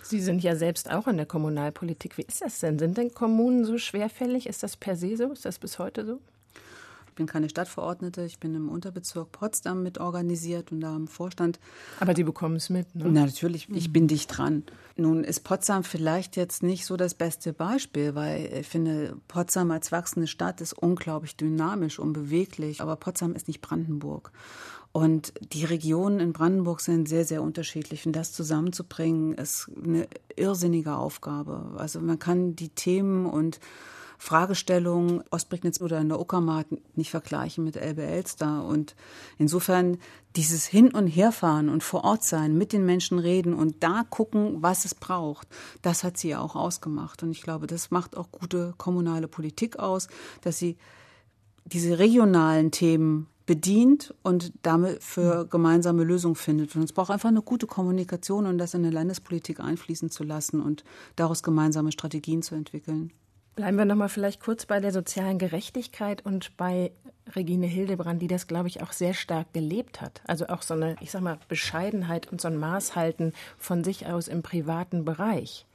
[0.04, 2.18] Sie sind ja selbst auch in der Kommunalpolitik.
[2.18, 2.78] Wie ist das denn?
[2.80, 4.48] Sind denn Kommunen so schwerfällig?
[4.48, 5.32] Ist das per se so?
[5.32, 6.20] Ist das bis heute so?
[7.22, 11.60] Ich bin keine Stadtverordnete, ich bin im Unterbezirk Potsdam mit organisiert und da im Vorstand.
[12.00, 13.04] Aber die bekommen es mit, ne?
[13.12, 13.94] Na, natürlich, ich mhm.
[13.94, 14.64] bin dicht dran.
[14.96, 19.92] Nun ist Potsdam vielleicht jetzt nicht so das beste Beispiel, weil ich finde, Potsdam als
[19.92, 24.32] wachsende Stadt ist unglaublich dynamisch und beweglich, aber Potsdam ist nicht Brandenburg.
[24.92, 28.08] Und die Regionen in Brandenburg sind sehr, sehr unterschiedlich.
[28.08, 31.76] Und das zusammenzubringen, ist eine irrsinnige Aufgabe.
[31.78, 33.60] Also man kann die Themen und
[34.22, 38.64] Fragestellungen Ostprignitz oder in der Uckermark nicht vergleichen mit Elbe Elster.
[38.64, 38.96] Und
[39.40, 39.98] insofern
[40.36, 44.62] dieses Hin- und Herfahren und vor Ort sein, mit den Menschen reden und da gucken,
[44.62, 45.48] was es braucht,
[45.82, 47.24] das hat sie ja auch ausgemacht.
[47.24, 50.08] Und ich glaube, das macht auch gute kommunale Politik aus,
[50.42, 50.78] dass sie
[51.66, 56.76] diese regionalen Themen bedient und damit für gemeinsame Lösungen findet.
[56.76, 60.62] Und es braucht einfach eine gute Kommunikation und das in eine Landespolitik einfließen zu lassen
[60.62, 60.84] und
[61.16, 63.12] daraus gemeinsame Strategien zu entwickeln.
[63.56, 66.92] Bleiben wir noch mal vielleicht kurz bei der sozialen Gerechtigkeit und bei
[67.36, 70.22] Regine Hildebrand, die das, glaube ich, auch sehr stark gelebt hat.
[70.26, 74.28] Also auch so eine, ich sag mal, Bescheidenheit und so ein Maßhalten von sich aus
[74.28, 75.66] im privaten Bereich.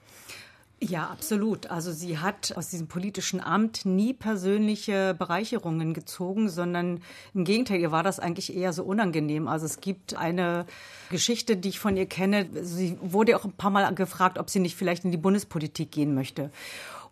[0.78, 1.70] Ja, absolut.
[1.70, 7.00] Also sie hat aus diesem politischen Amt nie persönliche Bereicherungen gezogen, sondern
[7.32, 9.48] im Gegenteil, ihr war das eigentlich eher so unangenehm.
[9.48, 10.66] Also es gibt eine
[11.10, 12.46] Geschichte, die ich von ihr kenne.
[12.62, 16.14] Sie wurde auch ein paar Mal gefragt, ob sie nicht vielleicht in die Bundespolitik gehen
[16.14, 16.50] möchte.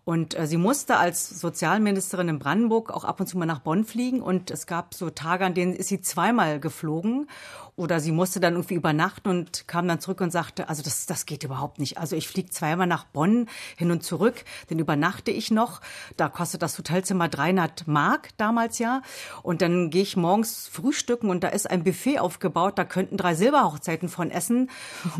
[0.05, 3.85] Und äh, sie musste als Sozialministerin in Brandenburg auch ab und zu mal nach Bonn
[3.85, 4.21] fliegen.
[4.21, 7.29] Und es gab so Tage, an denen ist sie zweimal geflogen.
[7.77, 11.27] Oder sie musste dann irgendwie übernachten und kam dann zurück und sagte, also das, das
[11.27, 11.99] geht überhaupt nicht.
[11.99, 15.81] Also ich fliege zweimal nach Bonn hin und zurück, dann übernachte ich noch.
[16.17, 19.03] Da kostet das Hotelzimmer 300 Mark damals ja.
[19.43, 22.79] Und dann gehe ich morgens frühstücken und da ist ein Buffet aufgebaut.
[22.79, 24.71] Da könnten drei Silberhochzeiten von essen.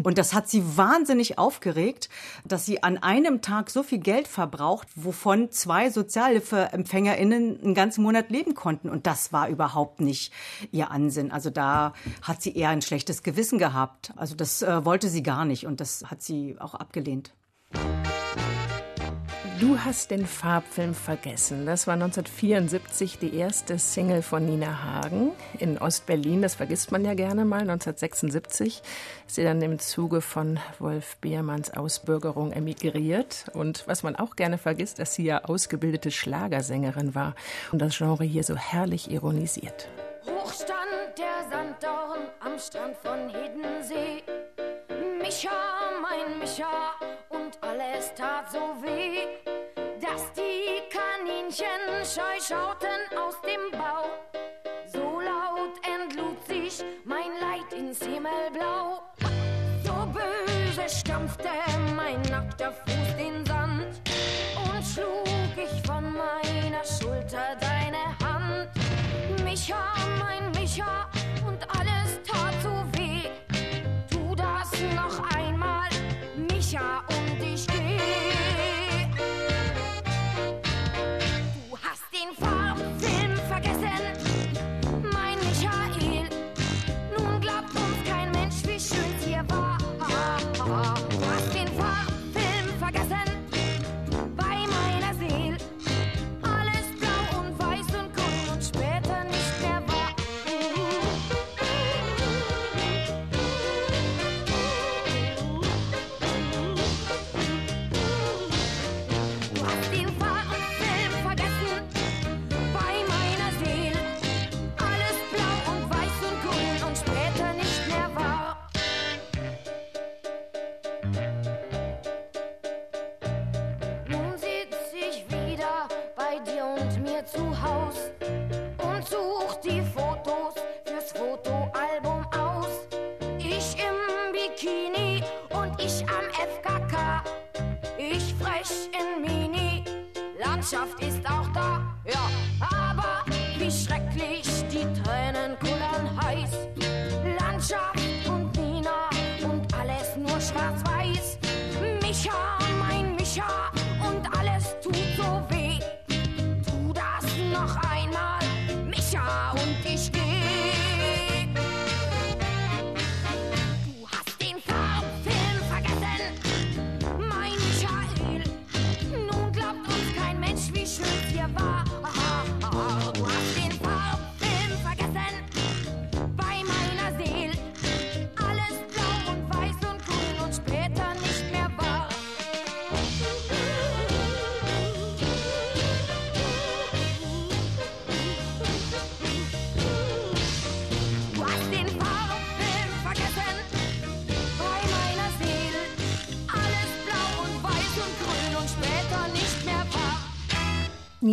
[0.05, 2.09] Und das hat sie wahnsinnig aufgeregt,
[2.45, 8.31] dass sie an einem Tag so viel Geld verbraucht, wovon zwei SozialhilfeempfängerInnen einen ganzen Monat
[8.31, 8.91] leben konnten.
[8.91, 10.33] Und das war überhaupt nicht
[10.71, 11.33] ihr Ansinn.
[11.33, 14.13] Also da hat sie eher ein schlechtes Gewissen gehabt.
[14.17, 17.35] Also das äh, wollte sie gar nicht und das hat sie auch abgelehnt.
[19.61, 21.65] Du hast den Farbfilm vergessen.
[21.65, 26.43] Das war 1974 die erste Single von Nina Hagen in Ostberlin.
[26.43, 27.61] Das vergisst man ja gerne mal.
[27.61, 28.83] 1976
[29.27, 33.47] ist sie dann im Zuge von Wolf Beermanns Ausbürgerung emigriert.
[33.55, 37.35] Und was man auch gerne vergisst, dass sie ja ausgebildete Schlagersängerin war
[37.71, 39.89] und das Genre hier so herrlich ironisiert.
[40.27, 40.84] Hochstand der
[42.15, 44.23] Sanddorn am Strand von Hiddensee.
[45.19, 45.51] Micha,
[46.03, 46.93] mein Micha,
[47.31, 49.27] und alles tat so weh,
[50.01, 54.07] dass die Kaninchen scheu schauten aus dem Bau.
[54.87, 59.03] So laut entlud sich mein Leid ins Himmelblau.
[59.85, 61.49] So böse stampfte
[61.97, 64.01] mein nackter Fuß den Sand
[64.57, 68.24] und schlug ich von meiner Schulter deine Hand.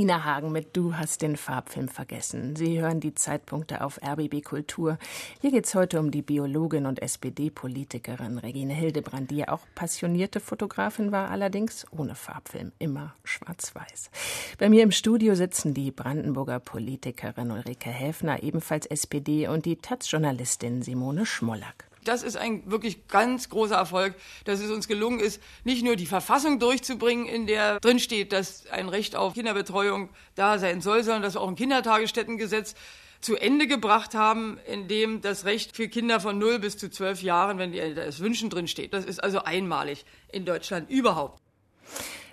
[0.02, 2.56] Nina Hagen mit Du hast den Farbfilm vergessen.
[2.56, 4.98] Sie hören die Zeitpunkte auf RBB Kultur.
[5.42, 10.40] Hier geht es heute um die Biologin und SPD-Politikerin Regine Hildebrand, die ja auch passionierte
[10.40, 14.10] Fotografin war, allerdings ohne Farbfilm, immer schwarz-weiß.
[14.58, 20.82] Bei mir im Studio sitzen die Brandenburger Politikerin Ulrike Häfner, ebenfalls SPD, und die Taz-Journalistin
[20.82, 21.91] Simone Schmollack.
[22.04, 26.06] Das ist ein wirklich ganz großer Erfolg, dass es uns gelungen ist, nicht nur die
[26.06, 31.22] Verfassung durchzubringen, in der drin steht, dass ein Recht auf Kinderbetreuung da sein soll, sondern
[31.22, 32.76] dass wir auch ein Kindertagesstättengesetz
[33.22, 37.22] zu Ende gebracht haben, in dem das Recht für Kinder von 0 bis zu 12
[37.22, 38.94] Jahren, wenn die Eltern es wünschen, drin steht.
[38.94, 41.40] Das ist also einmalig in Deutschland überhaupt.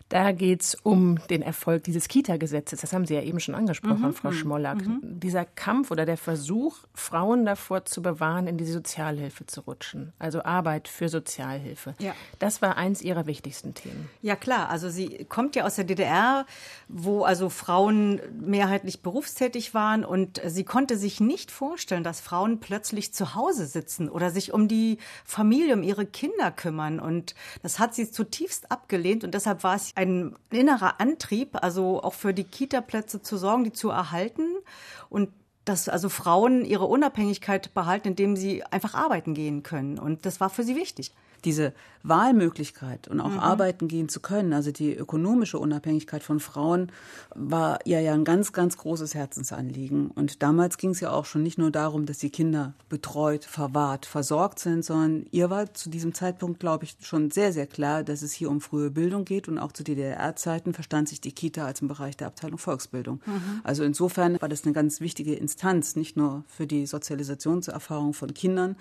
[0.09, 2.81] Da geht es um den Erfolg dieses Kita-Gesetzes.
[2.81, 4.79] Das haben Sie ja eben schon angesprochen, Mhm, Frau Schmollack.
[4.87, 5.01] mhm.
[5.21, 10.15] Dieser Kampf oder der Versuch, Frauen davor zu bewahren, in die Sozialhilfe zu rutschen.
[10.19, 11.95] Also Arbeit für Sozialhilfe.
[11.99, 12.15] Ja.
[12.39, 14.09] Das war eins Ihrer wichtigsten Themen.
[14.23, 16.47] Ja klar, also sie kommt ja aus der DDR,
[16.89, 23.13] wo also Frauen mehrheitlich berufstätig waren und sie konnte sich nicht vorstellen, dass Frauen plötzlich
[23.13, 27.95] zu Hause sitzen oder sich um die Familie, um ihre Kinder kümmern und das hat
[27.95, 33.21] sie zutiefst abgelehnt und deshalb war es ein innerer Antrieb, also auch für die Kita-Plätze
[33.21, 34.47] zu sorgen, die zu erhalten
[35.11, 35.31] und
[35.65, 40.51] dass also Frauen ihre Unabhängigkeit behalten, indem sie einfach arbeiten gehen können und das war
[40.51, 41.13] für sie wichtig.
[41.45, 41.73] Diese
[42.03, 43.39] Wahlmöglichkeit und auch Mhm.
[43.39, 46.91] arbeiten gehen zu können, also die ökonomische Unabhängigkeit von Frauen,
[47.35, 50.11] war ihr ja ein ganz, ganz großes Herzensanliegen.
[50.11, 54.07] Und damals ging es ja auch schon nicht nur darum, dass die Kinder betreut, verwahrt,
[54.07, 58.23] versorgt sind, sondern ihr war zu diesem Zeitpunkt, glaube ich, schon sehr, sehr klar, dass
[58.23, 59.49] es hier um frühe Bildung geht.
[59.49, 63.21] Und auch zu DDR-Zeiten verstand sich die Kita als im Bereich der Abteilung Volksbildung.
[63.27, 63.61] Mhm.
[63.65, 68.77] Also insofern war das eine ganz wichtige Instanz, nicht nur für die Sozialisationserfahrung von Kindern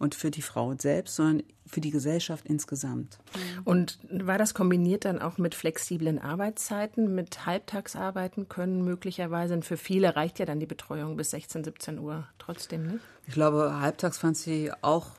[0.00, 3.18] und für die Frau selbst, sondern für die Gesellschaft insgesamt.
[3.64, 9.54] Und war das kombiniert dann auch mit flexiblen Arbeitszeiten, mit Halbtagsarbeiten können möglicherweise?
[9.54, 13.04] Und für viele reicht ja dann die Betreuung bis 16, 17 Uhr trotzdem nicht.
[13.26, 15.12] Ich glaube, halbtags fand sie auch,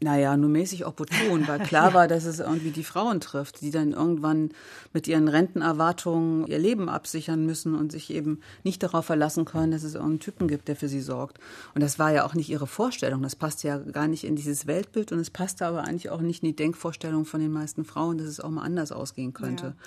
[0.00, 3.92] naja, nur mäßig opportun, weil klar war, dass es irgendwie die Frauen trifft, die dann
[3.92, 4.50] irgendwann
[4.92, 9.82] mit ihren Rentenerwartungen ihr Leben absichern müssen und sich eben nicht darauf verlassen können, dass
[9.82, 11.38] es irgendeinen Typen gibt, der für sie sorgt.
[11.74, 13.22] Und das war ja auch nicht ihre Vorstellung.
[13.22, 16.44] Das passt ja gar nicht in dieses Weltbild und es passte aber eigentlich auch nicht
[16.44, 19.66] in die Denkvorstellung von den meisten Frauen, dass es auch mal anders ausgehen könnte.
[19.66, 19.84] Ja,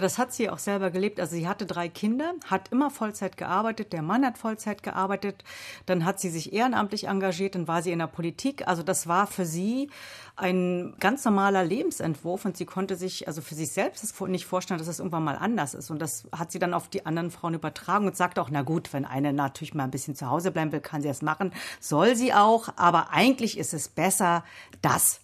[0.00, 1.20] das hat sie auch selber gelebt.
[1.20, 5.44] Also sie hatte drei Kinder, hat immer Vollzeit gearbeitet, der Mann hat Vollzeit gearbeitet,
[5.86, 8.66] dann hat sie sich ehrenamtlich engagiert, dann war sie in der Politik.
[8.66, 9.90] Also das war für sie
[10.36, 14.78] ein ganz normaler Lebensentwurf und sie konnte sich also für sich selbst das nicht vorstellen,
[14.78, 15.90] dass es irgendwann mal anders ist.
[15.90, 18.92] Und das hat sie dann auf die anderen Frauen übertragen und sagt auch, na gut,
[18.92, 22.16] wenn eine natürlich mal ein bisschen zu Hause bleiben will, kann sie das machen, soll
[22.16, 24.44] sie auch, aber eigentlich ist es besser,
[24.82, 25.20] das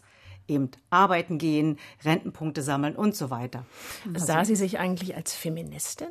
[0.51, 3.65] eben arbeiten gehen, Rentenpunkte sammeln und so weiter.
[4.15, 6.09] Sah sie sich eigentlich als Feministin?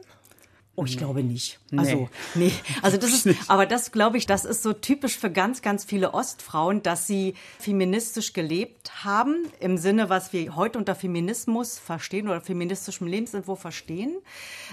[0.80, 1.60] Oh, ich glaube nicht.
[1.71, 1.80] Nee.
[1.80, 2.54] Also, nee.
[2.82, 6.13] Also das ist, aber das glaube ich, das ist so typisch für ganz, ganz viele
[6.13, 12.39] Ostfrauen, dass sie feministisch gelebt haben, im Sinne, was wir heute unter Feminismus verstehen oder
[12.39, 14.19] feministischem Lebensentwurf verstehen,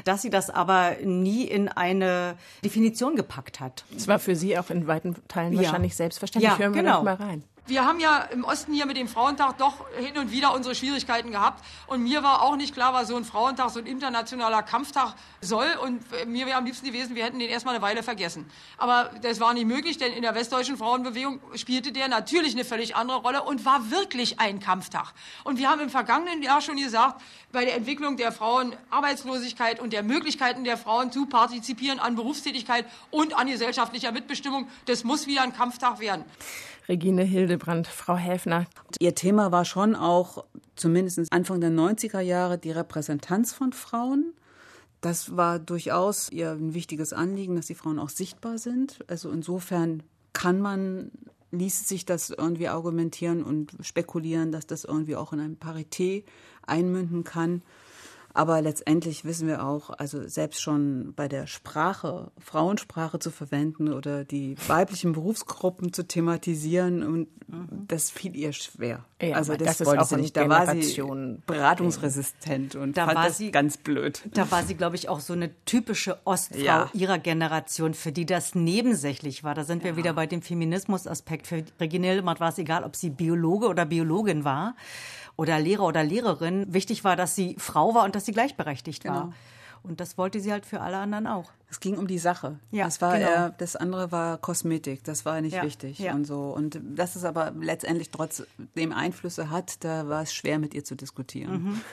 [0.04, 3.84] dass sie das aber nie in eine Definition gepackt hat.
[3.96, 5.62] Es war für sie auch in weiten Teilen Ja.
[5.62, 6.52] wahrscheinlich selbstverständlich.
[6.52, 7.02] Ja, Hören wir genau.
[7.02, 7.42] mal rein.
[7.68, 11.32] Wir haben ja im Osten hier mit dem Frauentag doch hin und wieder unsere Schwierigkeiten
[11.32, 11.64] gehabt.
[11.88, 15.66] Und mir war auch nicht klar, was so ein Frauentag, so ein internationaler Kampftag soll.
[15.82, 18.48] Und äh, mir wäre am liebsten gewesen, wir hätten den erstmal eine Weile vergessen.
[18.78, 22.94] Aber das war nicht möglich, denn in der westdeutschen Frauenbewegung spielte der natürlich eine völlig
[22.94, 25.12] andere Rolle und war wirklich ein Kampftag.
[25.42, 30.04] Und wir haben im vergangenen Jahr schon gesagt, bei der Entwicklung der Frauenarbeitslosigkeit und der
[30.04, 35.52] Möglichkeiten der Frauen zu partizipieren an Berufstätigkeit und an gesellschaftlicher Mitbestimmung, das muss wieder ein
[35.52, 36.24] Kampftag werden.
[36.88, 38.66] Regine Hildebrand, Frau Häfner.
[39.00, 40.44] Ihr Thema war schon auch,
[40.76, 44.32] zumindest Anfang der 90er Jahre, die Repräsentanz von Frauen.
[45.00, 48.98] Das war durchaus ihr ein wichtiges Anliegen, dass die Frauen auch sichtbar sind.
[49.08, 51.10] Also insofern kann man,
[51.50, 56.24] ließ sich das irgendwie argumentieren und spekulieren, dass das irgendwie auch in ein Parité
[56.66, 57.62] einmünden kann.
[58.38, 64.24] Aber letztendlich wissen wir auch, also selbst schon bei der Sprache, Frauensprache zu verwenden oder
[64.26, 67.28] die weiblichen Berufsgruppen zu thematisieren, und
[67.88, 69.06] das fiel ihr schwer.
[69.22, 70.36] Ja, also das, das ist wollte sie nicht.
[70.36, 71.02] Da war sie
[71.46, 74.22] beratungsresistent und Da fand war das sie- ganz blöd.
[74.34, 76.90] Da war sie, glaube ich, auch so eine typische Ostfrau Ja.
[76.92, 79.54] ihrer Generation, für die das nebensächlich war.
[79.54, 81.46] Da sind wir wieder bei dem Feminismusaspekt.
[81.46, 84.74] Für Regine Hildemart war es egal, ob sie Biologe oder Biologin war
[85.36, 86.66] oder Lehrer oder Lehrerin.
[86.72, 89.22] Wichtig war, dass sie Frau war und dass sie gleichberechtigt war.
[89.22, 89.34] Genau.
[89.82, 91.50] Und das wollte sie halt für alle anderen auch.
[91.68, 92.60] Es ging um die Sache.
[92.70, 93.28] Ja, das war genau.
[93.28, 96.14] eher, das andere war Kosmetik, das war nicht Ja, wichtig ja.
[96.14, 96.54] und so.
[96.54, 100.94] Und dass es aber letztendlich trotzdem Einflüsse hat, da war es schwer mit ihr zu
[100.94, 101.62] diskutieren.
[101.62, 101.80] Mhm.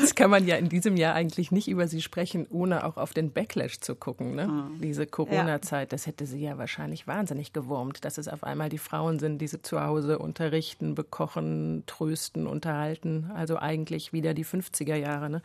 [0.00, 3.14] Das kann man ja in diesem Jahr eigentlich nicht über sie sprechen, ohne auch auf
[3.14, 4.34] den Backlash zu gucken.
[4.34, 4.46] Ne?
[4.46, 4.80] Mhm.
[4.80, 9.18] Diese Corona-Zeit, das hätte sie ja wahrscheinlich wahnsinnig gewurmt, dass es auf einmal die Frauen
[9.18, 13.30] sind, die sie zu Hause unterrichten, bekochen, trösten, unterhalten.
[13.34, 15.30] Also eigentlich wieder die 50er Jahre.
[15.30, 15.42] Ne?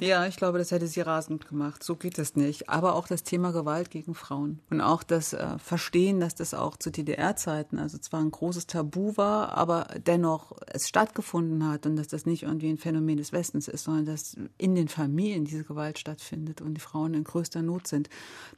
[0.00, 1.82] Ja, ich glaube, das hätte sie rasend gemacht.
[1.82, 2.68] So geht das nicht.
[2.68, 6.76] Aber auch das Thema Gewalt gegen Frauen und auch das äh, Verstehen, dass das auch
[6.76, 12.08] zu DDR-Zeiten, also zwar ein großes Tabu war, aber dennoch es stattgefunden hat und dass
[12.08, 15.98] das nicht irgendwie ein Phänomen des Westens ist, sondern dass in den Familien diese Gewalt
[15.98, 18.08] stattfindet und die Frauen in größter Not sind.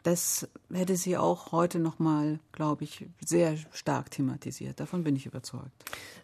[0.03, 4.81] Das hätte sie auch heute noch mal, glaube ich, sehr stark thematisiert.
[4.81, 5.71] Davon bin ich überzeugt.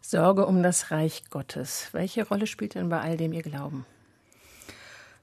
[0.00, 1.88] Sorge um das Reich Gottes.
[1.92, 3.84] Welche Rolle spielt denn bei all dem Ihr Glauben?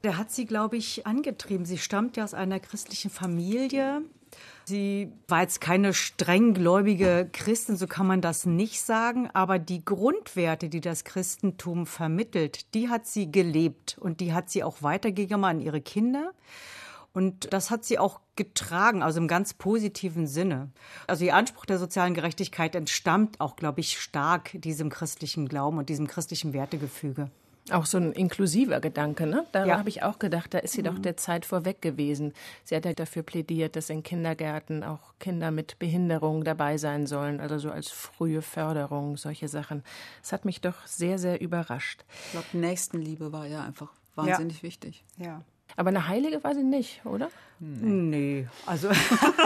[0.03, 1.65] Der hat sie, glaube ich, angetrieben.
[1.65, 4.01] Sie stammt ja aus einer christlichen Familie.
[4.65, 10.69] Sie war jetzt keine strenggläubige Christin, so kann man das nicht sagen, aber die Grundwerte,
[10.69, 15.61] die das Christentum vermittelt, die hat sie gelebt und die hat sie auch weitergegeben an
[15.61, 16.31] ihre Kinder.
[17.13, 20.71] Und das hat sie auch getragen, also im ganz positiven Sinne.
[21.07, 25.87] Also ihr Anspruch der sozialen Gerechtigkeit entstammt auch, glaube ich, stark diesem christlichen Glauben und
[25.87, 27.29] diesem christlichen Wertegefüge.
[27.71, 29.45] Auch so ein inklusiver Gedanke, ne?
[29.51, 29.77] Da ja.
[29.79, 30.85] habe ich auch gedacht, da ist sie mhm.
[30.85, 32.33] doch der Zeit vorweg gewesen.
[32.63, 37.39] Sie hat ja dafür plädiert, dass in Kindergärten auch Kinder mit Behinderung dabei sein sollen,
[37.39, 39.83] also so als frühe Förderung, solche Sachen.
[40.21, 42.05] Das hat mich doch sehr, sehr überrascht.
[42.25, 44.63] Ich glaube, Nächstenliebe war ja einfach wahnsinnig ja.
[44.63, 45.03] wichtig.
[45.17, 45.41] Ja.
[45.77, 47.29] Aber eine Heilige war sie nicht, oder?
[47.59, 48.89] Nee, also,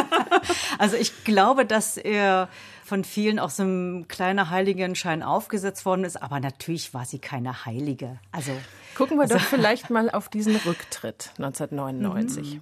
[0.79, 2.49] also ich glaube, dass er
[2.83, 7.65] von vielen auch so ein kleiner Heiligenschein aufgesetzt worden ist, aber natürlich war sie keine
[7.65, 8.19] Heilige.
[8.31, 8.51] Also
[8.95, 12.55] gucken wir also, doch vielleicht mal auf diesen Rücktritt 1999.
[12.55, 12.61] Mhm.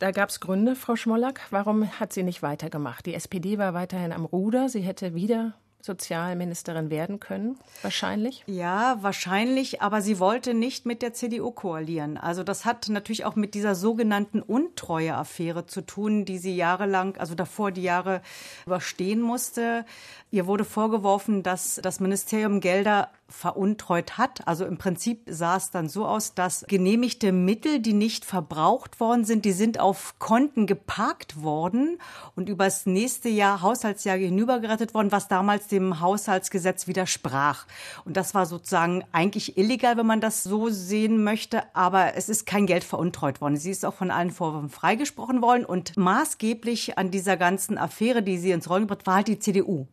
[0.00, 1.40] Da gab es Gründe, Frau Schmollack.
[1.50, 3.06] Warum hat sie nicht weitergemacht?
[3.06, 4.68] Die SPD war weiterhin am Ruder.
[4.68, 8.42] Sie hätte wieder Sozialministerin werden können, wahrscheinlich?
[8.46, 12.18] Ja, wahrscheinlich, aber sie wollte nicht mit der CDU koalieren.
[12.18, 17.34] Also das hat natürlich auch mit dieser sogenannten Untreue-Affäre zu tun, die sie jahrelang, also
[17.34, 18.22] davor die Jahre
[18.66, 19.84] überstehen musste.
[20.30, 24.46] Ihr wurde vorgeworfen, dass das Ministerium Gelder veruntreut hat.
[24.48, 29.24] Also im Prinzip sah es dann so aus, dass genehmigte Mittel, die nicht verbraucht worden
[29.24, 31.98] sind, die sind auf Konten geparkt worden
[32.36, 37.66] und übers nächste Jahr, Haushaltsjahr hinübergerettet worden, was damals dem Haushaltsgesetz widersprach.
[38.06, 42.46] Und das war sozusagen eigentlich illegal, wenn man das so sehen möchte, aber es ist
[42.46, 43.56] kein Geld veruntreut worden.
[43.56, 48.38] Sie ist auch von allen Vorwürfen freigesprochen worden und maßgeblich an dieser ganzen Affäre, die
[48.38, 49.86] sie ins Rollen gebracht, war halt die CDU.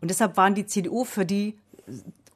[0.00, 1.58] Und deshalb waren die CDU für die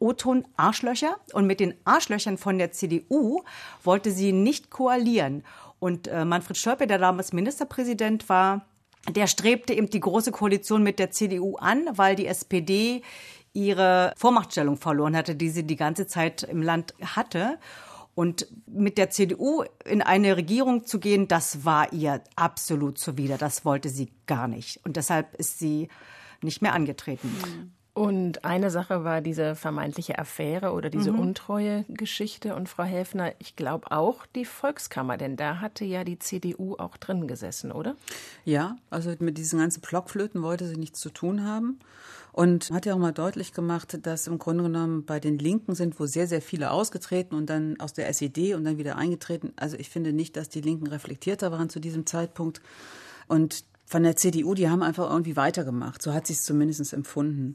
[0.05, 1.17] O-Ton Arschlöcher.
[1.33, 3.43] Und mit den Arschlöchern von der CDU
[3.83, 5.43] wollte sie nicht koalieren.
[5.79, 8.67] Und äh, Manfred Schörpe, der damals Ministerpräsident war,
[9.09, 13.03] der strebte eben die große Koalition mit der CDU an, weil die SPD
[13.53, 17.59] ihre Vormachtstellung verloren hatte, die sie die ganze Zeit im Land hatte.
[18.15, 23.39] Und mit der CDU in eine Regierung zu gehen, das war ihr absolut zuwider.
[23.39, 24.81] Das wollte sie gar nicht.
[24.85, 25.89] Und deshalb ist sie
[26.43, 27.29] nicht mehr angetreten.
[27.29, 27.73] Mhm.
[27.95, 31.21] Und eine Sache war diese vermeintliche Affäre oder diese mhm.
[31.21, 32.57] Untreue-Geschichte.
[32.57, 36.97] Und Frau Helfner, ich glaube auch die Volkskammer, denn da hatte ja die CDU auch
[36.97, 37.95] drin gesessen, oder?
[38.45, 41.79] Ja, also mit diesen ganzen Blockflöten wollte sie nichts zu tun haben.
[42.33, 46.01] Und hat ja auch mal deutlich gemacht, dass im Grunde genommen bei den Linken sind,
[46.01, 49.53] wo sehr, sehr viele ausgetreten und dann aus der SED und dann wieder eingetreten.
[49.55, 52.61] Also ich finde nicht, dass die Linken reflektierter waren zu diesem Zeitpunkt.
[53.29, 56.03] Und von der CDU, die haben einfach irgendwie weitergemacht.
[56.03, 57.55] So hat sie es zumindest empfunden.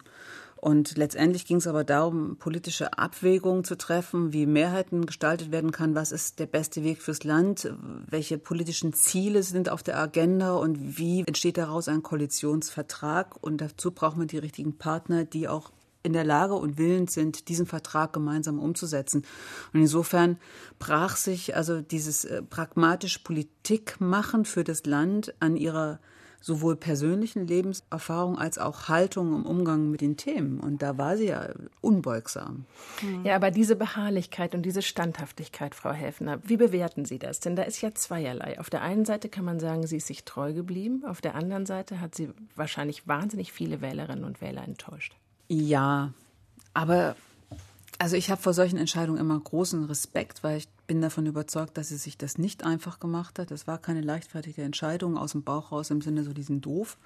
[0.62, 5.96] Und letztendlich ging es aber darum, politische Abwägungen zu treffen, wie Mehrheiten gestaltet werden kann,
[5.96, 7.72] was ist der beste Weg fürs Land,
[8.08, 13.42] welche politischen Ziele sind auf der Agenda und wie entsteht daraus ein Koalitionsvertrag.
[13.42, 15.72] Und dazu braucht man die richtigen Partner, die auch
[16.04, 19.24] in der Lage und willens sind, diesen Vertrag gemeinsam umzusetzen.
[19.74, 20.38] Und insofern
[20.78, 26.00] brach sich also dieses äh, pragmatische Politik machen für das Land an ihrer
[26.42, 30.60] sowohl persönlichen Lebenserfahrung als auch Haltung im Umgang mit den Themen.
[30.60, 31.50] Und da war sie ja
[31.82, 32.66] unbeugsam.
[33.00, 33.26] Hm.
[33.26, 37.40] Ja, aber diese Beharrlichkeit und diese Standhaftigkeit, Frau Helfner, wie bewerten Sie das?
[37.40, 38.60] Denn da ist ja zweierlei.
[38.60, 41.04] Auf der einen Seite kann man sagen, sie ist sich treu geblieben.
[41.06, 45.16] Auf der anderen Seite hat sie wahrscheinlich wahnsinnig viele Wählerinnen und Wähler enttäuscht.
[45.48, 46.14] Ja,
[46.74, 47.16] aber
[48.00, 51.90] also ich habe vor solchen Entscheidungen immer großen Respekt, weil ich bin davon überzeugt, dass
[51.90, 53.52] sie sich das nicht einfach gemacht hat.
[53.52, 56.98] Das war keine leichtfertige Entscheidung aus dem Bauch raus im Sinne so diesen doof.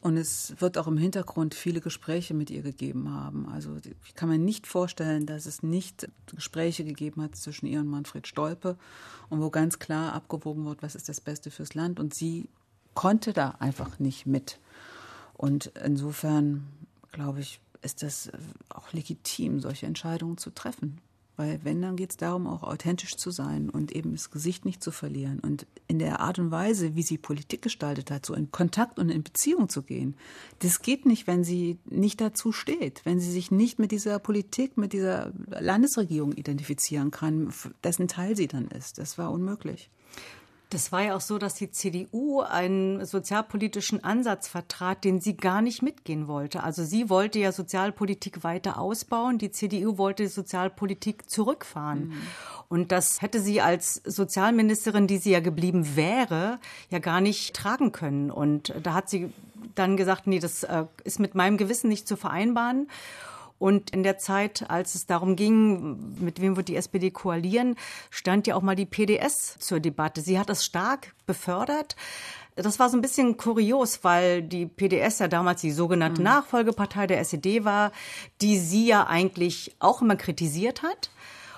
[0.00, 3.48] Und es wird auch im Hintergrund viele Gespräche mit ihr gegeben haben.
[3.48, 7.88] Also ich kann mir nicht vorstellen, dass es nicht Gespräche gegeben hat zwischen ihr und
[7.88, 8.76] Manfred Stolpe
[9.30, 12.00] und wo ganz klar abgewogen wird, was ist das Beste fürs Land.
[12.00, 12.48] Und sie
[12.94, 14.58] konnte da einfach nicht mit.
[15.34, 16.66] Und insofern,
[17.12, 18.30] glaube ich, ist das
[18.68, 21.00] auch legitim, solche Entscheidungen zu treffen.
[21.36, 24.82] Weil wenn, dann geht es darum, auch authentisch zu sein und eben das Gesicht nicht
[24.82, 25.38] zu verlieren.
[25.40, 29.10] Und in der Art und Weise, wie sie Politik gestaltet hat, so in Kontakt und
[29.10, 30.16] in Beziehung zu gehen,
[30.60, 34.78] das geht nicht, wenn sie nicht dazu steht, wenn sie sich nicht mit dieser Politik,
[34.78, 37.52] mit dieser Landesregierung identifizieren kann,
[37.84, 38.96] dessen Teil sie dann ist.
[38.96, 39.90] Das war unmöglich.
[40.70, 45.62] Das war ja auch so, dass die CDU einen sozialpolitischen Ansatz vertrat, den sie gar
[45.62, 46.64] nicht mitgehen wollte.
[46.64, 52.08] Also sie wollte ja Sozialpolitik weiter ausbauen, die CDU wollte Sozialpolitik zurückfahren.
[52.08, 52.22] Mhm.
[52.68, 56.58] Und das hätte sie als Sozialministerin, die sie ja geblieben wäre,
[56.90, 58.32] ja gar nicht tragen können.
[58.32, 59.32] Und da hat sie
[59.76, 62.88] dann gesagt, nee, das äh, ist mit meinem Gewissen nicht zu vereinbaren.
[63.58, 67.76] Und in der Zeit, als es darum ging, mit wem wird die SPD koalieren,
[68.10, 70.20] stand ja auch mal die PDS zur Debatte.
[70.20, 71.96] Sie hat das stark befördert.
[72.54, 76.24] Das war so ein bisschen kurios, weil die PDS ja damals die sogenannte mhm.
[76.24, 77.92] Nachfolgepartei der SED war,
[78.40, 81.10] die sie ja eigentlich auch immer kritisiert hat.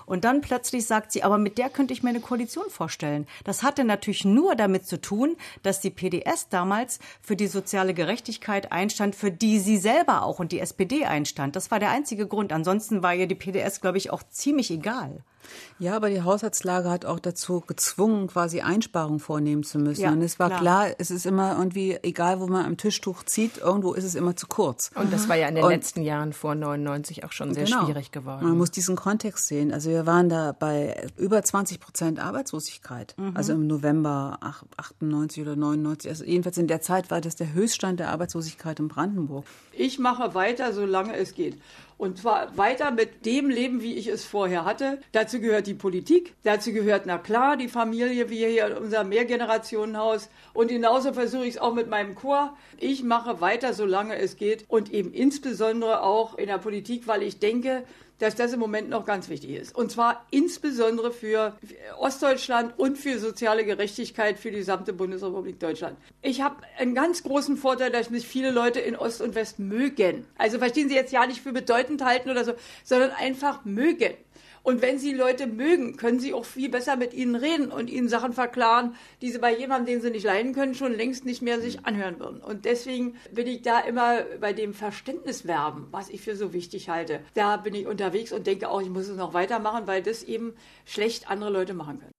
[0.09, 3.27] Und dann plötzlich sagt sie, aber mit der könnte ich mir eine Koalition vorstellen.
[3.45, 8.73] Das hatte natürlich nur damit zu tun, dass die PDS damals für die soziale Gerechtigkeit
[8.73, 11.57] einstand, für die sie selber auch und die SPD einstand.
[11.57, 12.53] Das war der einzige Grund.
[12.53, 15.23] Ansonsten war ihr die PDS, glaube ich, auch ziemlich egal.
[15.78, 20.03] Ja, aber die Haushaltslage hat auch dazu gezwungen, quasi Einsparungen vornehmen zu müssen.
[20.03, 20.61] Ja, und es war klar.
[20.61, 20.95] klar.
[20.99, 24.47] es ist immer irgendwie, egal wo man am Tischtuch zieht, irgendwo ist es immer zu
[24.47, 24.91] kurz.
[24.95, 27.84] Und das war ja in den und, letzten Jahren vor 99 auch schon sehr genau.
[27.84, 28.45] schwierig geworden.
[28.45, 29.72] Man muss diesen Kontext sehen.
[29.72, 33.14] Also wir waren da bei über 20 Prozent Arbeitslosigkeit.
[33.16, 33.36] Mhm.
[33.36, 34.39] Also im November
[34.76, 36.11] 98 oder 99.
[36.11, 39.45] Also jedenfalls in der Zeit war das der Höchststand der Arbeitslosigkeit in Brandenburg.
[39.72, 41.59] Ich mache weiter, solange es geht.
[41.99, 45.01] Und zwar weiter mit dem Leben, wie ich es vorher hatte.
[45.11, 50.30] Dazu gehört die Politik, dazu gehört, na klar, die Familie, wie hier in unserem Mehrgenerationenhaus.
[50.55, 52.57] Und genauso versuche ich es auch mit meinem Chor.
[52.78, 54.64] Ich mache weiter, solange es geht.
[54.68, 57.84] Und eben insbesondere auch in der Politik, weil ich denke,
[58.19, 59.75] dass das im Moment noch ganz wichtig ist.
[59.75, 61.57] Und zwar insbesondere für
[61.99, 65.97] Ostdeutschland und für soziale Gerechtigkeit für die gesamte Bundesrepublik Deutschland.
[66.23, 70.25] Ich habe einen ganz großen Vorteil, dass mich viele Leute in Ost und West mögen.
[70.37, 72.53] Also verstehen Sie jetzt ja nicht für bedeutend halten oder so,
[72.85, 74.14] sondern einfach mögen.
[74.63, 78.09] Und wenn Sie Leute mögen, können Sie auch viel besser mit ihnen reden und ihnen
[78.09, 81.61] Sachen verklaren, die Sie bei jemandem, den Sie nicht leiden können, schon längst nicht mehr
[81.61, 82.41] sich anhören würden.
[82.41, 87.21] Und deswegen bin ich da immer bei dem Verständniswerben, was ich für so wichtig halte.
[87.35, 90.55] Da bin ich unterwegs und denke auch, ich muss es noch weitermachen, weil das eben
[90.85, 92.18] schlecht andere Leute machen können.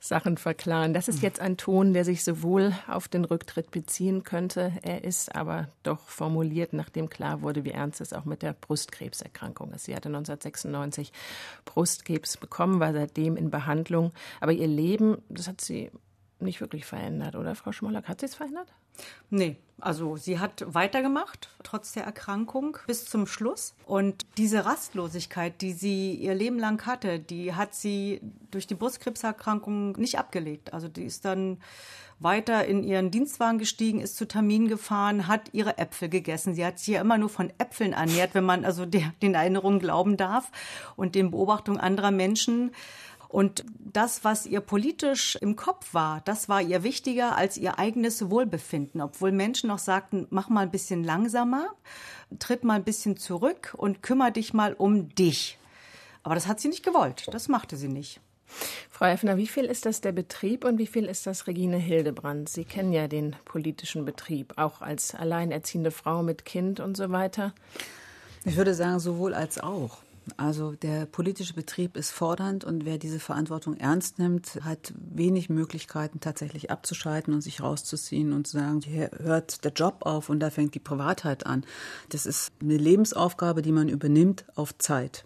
[0.00, 0.94] Sachen verklaren.
[0.94, 1.22] Das ist hm.
[1.22, 4.72] jetzt ein Ton, der sich sowohl auf den Rücktritt beziehen könnte.
[4.82, 9.72] Er ist aber doch formuliert, nachdem klar wurde, wie ernst es auch mit der Brustkrebserkrankung
[9.72, 9.84] ist.
[9.84, 11.12] Sie hatte 1996
[11.66, 14.12] Brustkrebs bekommen, war seitdem in Behandlung.
[14.40, 15.90] Aber ihr Leben, das hat sie
[16.38, 18.08] nicht wirklich verändert, oder Frau Schmollack?
[18.08, 18.72] Hat sie es verändert?
[19.30, 23.74] Nee, also sie hat weitergemacht, trotz der Erkrankung, bis zum Schluss.
[23.86, 28.20] Und diese Rastlosigkeit, die sie ihr Leben lang hatte, die hat sie
[28.50, 30.72] durch die Brustkrebserkrankung nicht abgelegt.
[30.74, 31.58] Also die ist dann
[32.18, 36.54] weiter in ihren Dienstwagen gestiegen, ist zu Terminen gefahren, hat ihre Äpfel gegessen.
[36.54, 39.80] Sie hat sich ja immer nur von Äpfeln ernährt, wenn man also der, den Erinnerungen
[39.80, 40.50] glauben darf
[40.96, 42.72] und den Beobachtungen anderer Menschen.
[43.30, 48.28] Und das, was ihr politisch im Kopf war, das war ihr wichtiger als ihr eigenes
[48.28, 49.00] Wohlbefinden.
[49.00, 51.68] Obwohl Menschen noch sagten, mach mal ein bisschen langsamer,
[52.40, 55.58] tritt mal ein bisschen zurück und kümmere dich mal um dich.
[56.24, 57.28] Aber das hat sie nicht gewollt.
[57.30, 58.20] Das machte sie nicht.
[58.90, 62.48] Frau Effner, wie viel ist das der Betrieb und wie viel ist das Regine Hildebrand?
[62.48, 67.54] Sie kennen ja den politischen Betrieb, auch als alleinerziehende Frau mit Kind und so weiter.
[68.44, 69.98] Ich würde sagen, sowohl als auch.
[70.36, 76.20] Also der politische Betrieb ist fordernd und wer diese Verantwortung ernst nimmt, hat wenig Möglichkeiten
[76.20, 80.50] tatsächlich abzuschalten und sich rauszuziehen und zu sagen, hier hört der Job auf und da
[80.50, 81.64] fängt die Privatheit an.
[82.08, 85.24] Das ist eine Lebensaufgabe, die man übernimmt auf Zeit.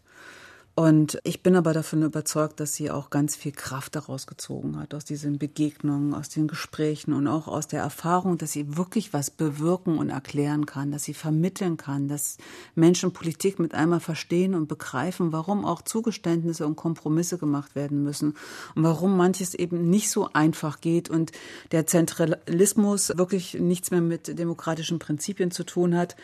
[0.76, 4.92] Und ich bin aber davon überzeugt, dass sie auch ganz viel Kraft daraus gezogen hat,
[4.92, 9.30] aus diesen Begegnungen, aus den Gesprächen und auch aus der Erfahrung, dass sie wirklich was
[9.30, 12.38] bewirken und erklären kann, dass sie vermitteln kann, dass
[12.74, 18.34] Menschen Politik mit einmal verstehen und begreifen, warum auch Zugeständnisse und Kompromisse gemacht werden müssen
[18.74, 21.30] und warum manches eben nicht so einfach geht und
[21.70, 26.16] der Zentralismus wirklich nichts mehr mit demokratischen Prinzipien zu tun hat,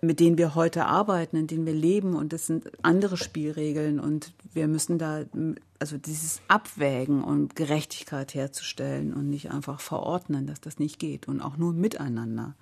[0.00, 2.16] mit denen wir heute arbeiten, in denen wir leben.
[2.16, 5.24] Und das sind andere Spielregeln entwickeln und wir müssen da
[5.78, 11.40] also dieses Abwägen und Gerechtigkeit herzustellen und nicht einfach verordnen, dass das nicht geht und
[11.40, 12.54] auch nur miteinander.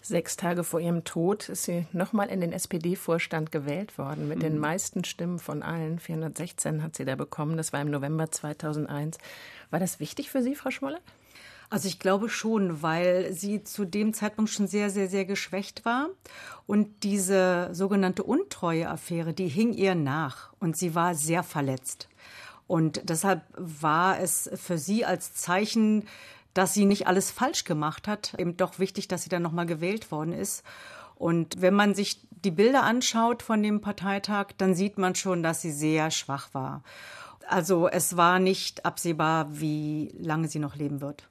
[0.00, 4.42] Sechs Tage vor ihrem Tod ist sie nochmal in den SPD-Vorstand gewählt worden, mit mhm.
[4.42, 5.98] den meisten Stimmen von allen.
[5.98, 7.56] 416 hat sie da bekommen.
[7.56, 9.18] Das war im November 2001.
[9.70, 11.00] War das wichtig für Sie, Frau Schmoller?
[11.68, 16.08] Also ich glaube schon, weil sie zu dem Zeitpunkt schon sehr, sehr, sehr geschwächt war.
[16.66, 22.08] Und diese sogenannte Untreue-Affäre, die hing ihr nach und sie war sehr verletzt.
[22.66, 26.06] Und deshalb war es für sie als Zeichen,
[26.54, 30.10] dass sie nicht alles falsch gemacht hat, eben doch wichtig, dass sie dann nochmal gewählt
[30.10, 30.64] worden ist.
[31.14, 35.62] Und wenn man sich die Bilder anschaut von dem Parteitag, dann sieht man schon, dass
[35.62, 36.82] sie sehr schwach war.
[37.48, 41.28] Also es war nicht absehbar, wie lange sie noch leben wird.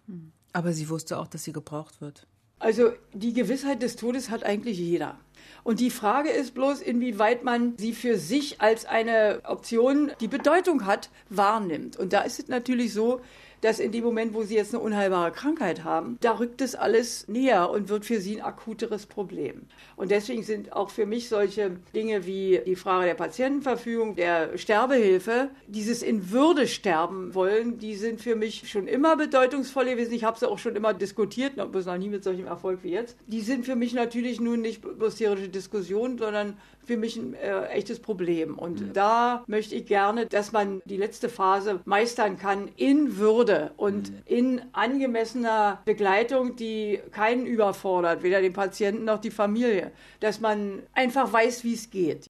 [0.54, 2.28] Aber sie wusste auch, dass sie gebraucht wird.
[2.60, 5.20] Also die Gewissheit des Todes hat eigentlich jeder.
[5.64, 10.86] Und die Frage ist bloß, inwieweit man sie für sich als eine Option, die Bedeutung
[10.86, 11.98] hat, wahrnimmt.
[11.98, 13.22] Und da ist es natürlich so,
[13.66, 17.28] dass in dem Moment, wo sie jetzt eine unheilbare Krankheit haben, da rückt es alles
[17.28, 19.64] näher und wird für sie ein akuteres Problem.
[19.96, 25.50] Und deswegen sind auch für mich solche Dinge wie die Frage der Patientenverfügung, der Sterbehilfe,
[25.68, 30.14] dieses in Würde sterben wollen, die sind für mich schon immer bedeutungsvoll gewesen.
[30.14, 33.18] Ich habe sie auch schon immer diskutiert, bloß noch nie mit solchem Erfolg wie jetzt.
[33.26, 37.66] Die sind für mich natürlich nun nicht bloß theoretische Diskussionen, sondern für mich ein äh,
[37.70, 38.58] echtes Problem.
[38.60, 38.94] Und mhm.
[38.94, 44.22] da möchte ich gerne, dass man die letzte Phase meistern kann in Würde und mhm.
[44.26, 49.92] in angemessener Begleitung, die keinen überfordert, weder den Patienten noch die Familie.
[50.20, 52.28] Dass man einfach weiß, wie es geht.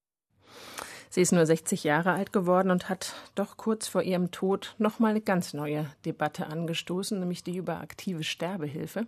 [1.09, 5.11] Sie ist nur 60 Jahre alt geworden und hat doch kurz vor ihrem Tod nochmal
[5.11, 9.07] eine ganz neue Debatte angestoßen, nämlich die über aktive Sterbehilfe.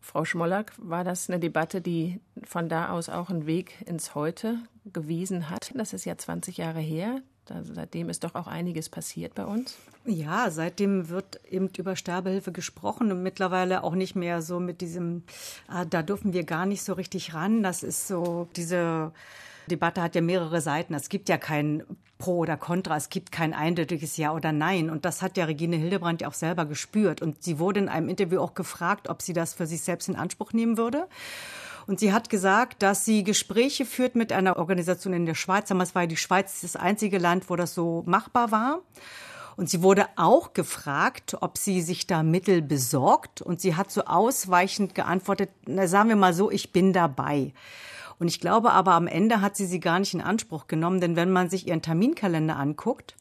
[0.00, 4.58] Frau Schmollack, war das eine Debatte, die von da aus auch einen Weg ins Heute
[4.86, 5.70] gewiesen hat?
[5.74, 7.20] Das ist ja 20 Jahre her.
[7.48, 9.76] Da, seitdem ist doch auch einiges passiert bei uns.
[10.04, 15.22] Ja, seitdem wird eben über Sterbehilfe gesprochen und mittlerweile auch nicht mehr so mit diesem,
[15.66, 17.62] ah, da dürfen wir gar nicht so richtig ran.
[17.62, 19.12] Das ist so diese
[19.68, 20.94] Debatte hat ja mehrere Seiten.
[20.94, 21.84] Es gibt ja kein
[22.18, 24.90] Pro oder Contra, es gibt kein eindeutiges Ja oder Nein.
[24.90, 27.22] Und das hat ja Regine Hildebrand ja auch selber gespürt.
[27.22, 30.16] Und sie wurde in einem Interview auch gefragt, ob sie das für sich selbst in
[30.16, 31.06] Anspruch nehmen würde.
[31.88, 35.68] Und sie hat gesagt, dass sie Gespräche führt mit einer Organisation in der Schweiz.
[35.68, 38.80] Damals war die Schweiz das einzige Land, wo das so machbar war.
[39.56, 43.40] Und sie wurde auch gefragt, ob sie sich da Mittel besorgt.
[43.40, 47.54] Und sie hat so ausweichend geantwortet, na, sagen wir mal so, ich bin dabei.
[48.18, 51.16] Und ich glaube aber, am Ende hat sie sie gar nicht in Anspruch genommen, denn
[51.16, 53.16] wenn man sich ihren Terminkalender anguckt,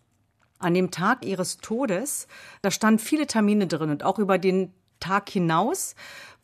[0.59, 2.28] an dem Tag ihres Todes,
[2.61, 5.95] da standen viele Termine drin und auch über den Tag hinaus.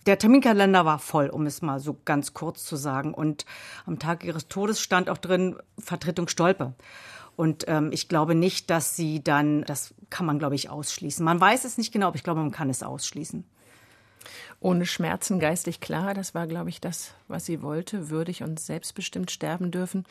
[0.06, 3.14] Der Terminkalender war voll, um es mal so ganz kurz zu sagen.
[3.14, 3.46] Und
[3.86, 6.74] am Tag ihres Todes stand auch drin Vertretung Stolpe.
[7.36, 11.24] Und ähm, ich glaube nicht, dass sie dann, das kann man, glaube ich, ausschließen.
[11.24, 13.46] Man weiß es nicht genau, aber ich glaube, man kann es ausschließen
[14.64, 16.14] ohne Schmerzen geistig klar.
[16.14, 20.06] Das war, glaube ich, das, was sie wollte, würdig und selbstbestimmt sterben dürfen.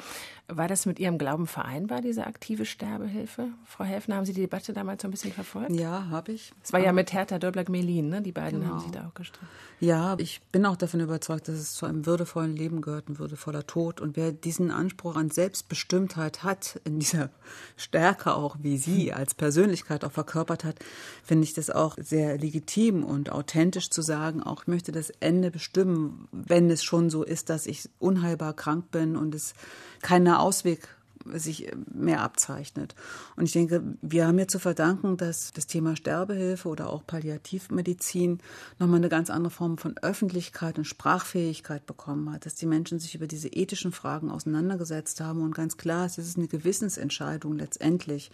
[0.47, 3.49] War das mit Ihrem Glauben vereinbar, diese aktive Sterbehilfe?
[3.65, 5.73] Frau Helfner, haben Sie die Debatte damals so ein bisschen verfolgt?
[5.73, 6.53] Ja, habe ich.
[6.63, 8.21] Es war ja mit Hertha Dörbler-Melin, ne?
[8.21, 8.75] Die beiden genau.
[8.75, 9.47] haben sich da auch gestritten.
[9.81, 13.67] Ja, ich bin auch davon überzeugt, dass es zu einem würdevollen Leben gehört, ein würdevoller
[13.67, 14.01] Tod.
[14.01, 17.31] Und wer diesen Anspruch an Selbstbestimmtheit hat, in dieser
[17.77, 20.77] Stärke auch, wie sie als Persönlichkeit auch verkörpert hat,
[21.25, 25.51] finde ich das auch sehr legitim und authentisch zu sagen, auch, ich möchte das Ende
[25.51, 29.55] bestimmen, wenn es schon so ist, dass ich unheilbar krank bin und es
[30.01, 30.89] keinen Ausweg
[31.27, 32.95] sich mehr abzeichnet.
[33.37, 38.39] Und ich denke, wir haben ja zu verdanken, dass das Thema Sterbehilfe oder auch Palliativmedizin
[38.79, 43.15] nochmal eine ganz andere Form von Öffentlichkeit und Sprachfähigkeit bekommen hat, dass die Menschen sich
[43.15, 48.31] über diese ethischen Fragen auseinandergesetzt haben und ganz klar ist, es ist eine Gewissensentscheidung letztendlich.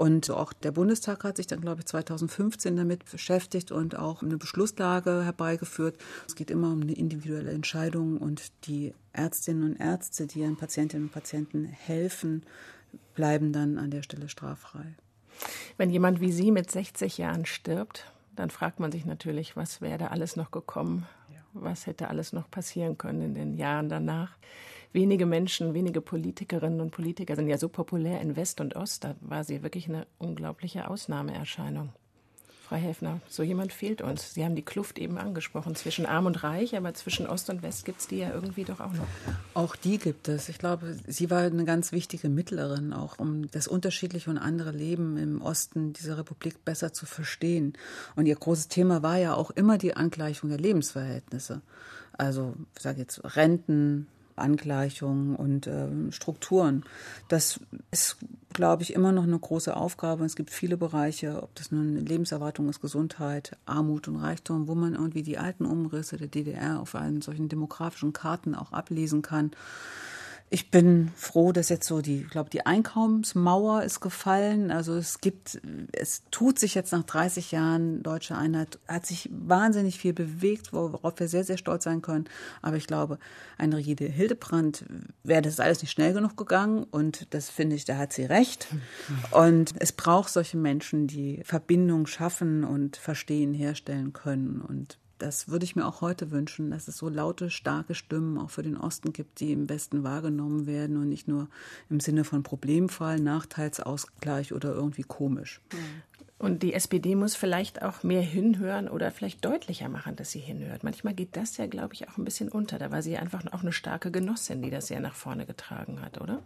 [0.00, 4.38] Und auch der Bundestag hat sich dann, glaube ich, 2015 damit beschäftigt und auch eine
[4.38, 6.00] Beschlusslage herbeigeführt.
[6.26, 11.08] Es geht immer um eine individuelle Entscheidung und die Ärztinnen und Ärzte, die ihren Patientinnen
[11.08, 12.44] und Patienten helfen,
[13.14, 14.94] bleiben dann an der Stelle straffrei.
[15.76, 19.98] Wenn jemand wie Sie mit 60 Jahren stirbt, dann fragt man sich natürlich, was wäre
[19.98, 21.06] da alles noch gekommen?
[21.52, 24.38] Was hätte alles noch passieren können in den Jahren danach?
[24.92, 29.04] Wenige Menschen, wenige Politikerinnen und Politiker sind ja so populär in West und Ost.
[29.04, 31.90] Da war sie wirklich eine unglaubliche Ausnahmeerscheinung.
[32.70, 34.32] Frau Häfner, so jemand fehlt uns.
[34.32, 37.84] Sie haben die Kluft eben angesprochen zwischen Arm und Reich, aber zwischen Ost und West
[37.84, 39.08] gibt es die ja irgendwie doch auch noch.
[39.54, 40.48] Auch die gibt es.
[40.48, 45.16] Ich glaube, sie war eine ganz wichtige Mittlerin, auch um das unterschiedliche und andere Leben
[45.16, 47.72] im Osten dieser Republik besser zu verstehen.
[48.14, 51.62] Und ihr großes Thema war ja auch immer die Angleichung der Lebensverhältnisse.
[52.12, 54.06] Also, ich sage jetzt Renten,
[54.40, 56.84] Angleichungen und äh, Strukturen.
[57.28, 57.60] Das
[57.90, 58.16] ist,
[58.52, 60.24] glaube ich, immer noch eine große Aufgabe.
[60.24, 64.94] Es gibt viele Bereiche, ob das nun Lebenserwartung ist, Gesundheit, Armut und Reichtum, wo man
[64.94, 69.52] irgendwie die alten Umrisse der DDR auf einen solchen demografischen Karten auch ablesen kann.
[70.52, 74.72] Ich bin froh, dass jetzt so die, ich glaube, die Einkommensmauer ist gefallen.
[74.72, 75.60] Also es gibt,
[75.92, 81.20] es tut sich jetzt nach 30 Jahren deutsche Einheit, hat sich wahnsinnig viel bewegt, worauf
[81.20, 82.24] wir sehr, sehr stolz sein können.
[82.62, 83.20] Aber ich glaube,
[83.58, 84.84] eine Regide Hildebrand
[85.22, 86.82] wäre das alles nicht schnell genug gegangen.
[86.82, 88.66] Und das finde ich, da hat sie recht.
[89.30, 94.60] Und es braucht solche Menschen, die Verbindung schaffen und verstehen, herstellen können.
[94.60, 98.50] Und das würde ich mir auch heute wünschen, dass es so laute, starke Stimmen auch
[98.50, 101.48] für den Osten gibt, die im Westen wahrgenommen werden und nicht nur
[101.88, 105.60] im Sinne von Problemfall, Nachteilsausgleich oder irgendwie komisch.
[106.38, 110.84] Und die SPD muss vielleicht auch mehr hinhören oder vielleicht deutlicher machen, dass sie hinhört.
[110.84, 112.78] Manchmal geht das ja, glaube ich, auch ein bisschen unter.
[112.78, 116.18] Da war sie einfach auch eine starke Genossin, die das sehr nach vorne getragen hat,
[116.18, 116.42] oder?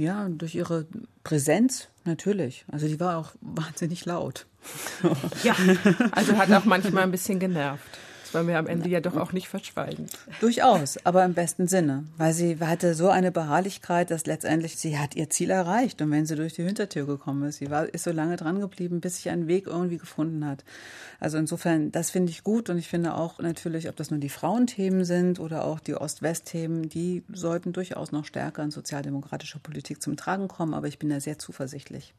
[0.00, 0.86] Ja, durch ihre
[1.24, 2.64] Präsenz natürlich.
[2.72, 4.46] Also die war auch wahnsinnig laut.
[5.42, 5.54] ja,
[6.12, 7.84] also hat auch manchmal ein bisschen genervt.
[8.30, 10.06] Das wollen wir am Ende ja doch auch nicht verschweigen.
[10.38, 12.04] Durchaus, aber im besten Sinne.
[12.16, 16.00] Weil sie hatte so eine Beharrlichkeit, dass letztendlich sie hat ihr Ziel erreicht.
[16.00, 19.00] Und wenn sie durch die Hintertür gekommen ist, sie war, ist so lange dran geblieben,
[19.00, 20.64] bis sie einen Weg irgendwie gefunden hat.
[21.18, 22.70] Also insofern, das finde ich gut.
[22.70, 26.88] Und ich finde auch natürlich, ob das nur die Frauenthemen sind oder auch die Ost-West-Themen,
[26.88, 30.74] die sollten durchaus noch stärker in sozialdemokratischer Politik zum Tragen kommen.
[30.74, 32.14] Aber ich bin da sehr zuversichtlich.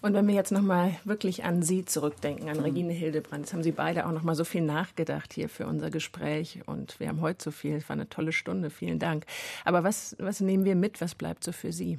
[0.00, 3.72] Und wenn wir jetzt nochmal wirklich an Sie zurückdenken, an Regine Hildebrand, jetzt haben Sie
[3.72, 7.50] beide auch nochmal so viel nachgedacht hier für unser Gespräch und wir haben heute so
[7.50, 9.26] viel, es war eine tolle Stunde, vielen Dank.
[9.64, 11.98] Aber was, was nehmen wir mit, was bleibt so für Sie?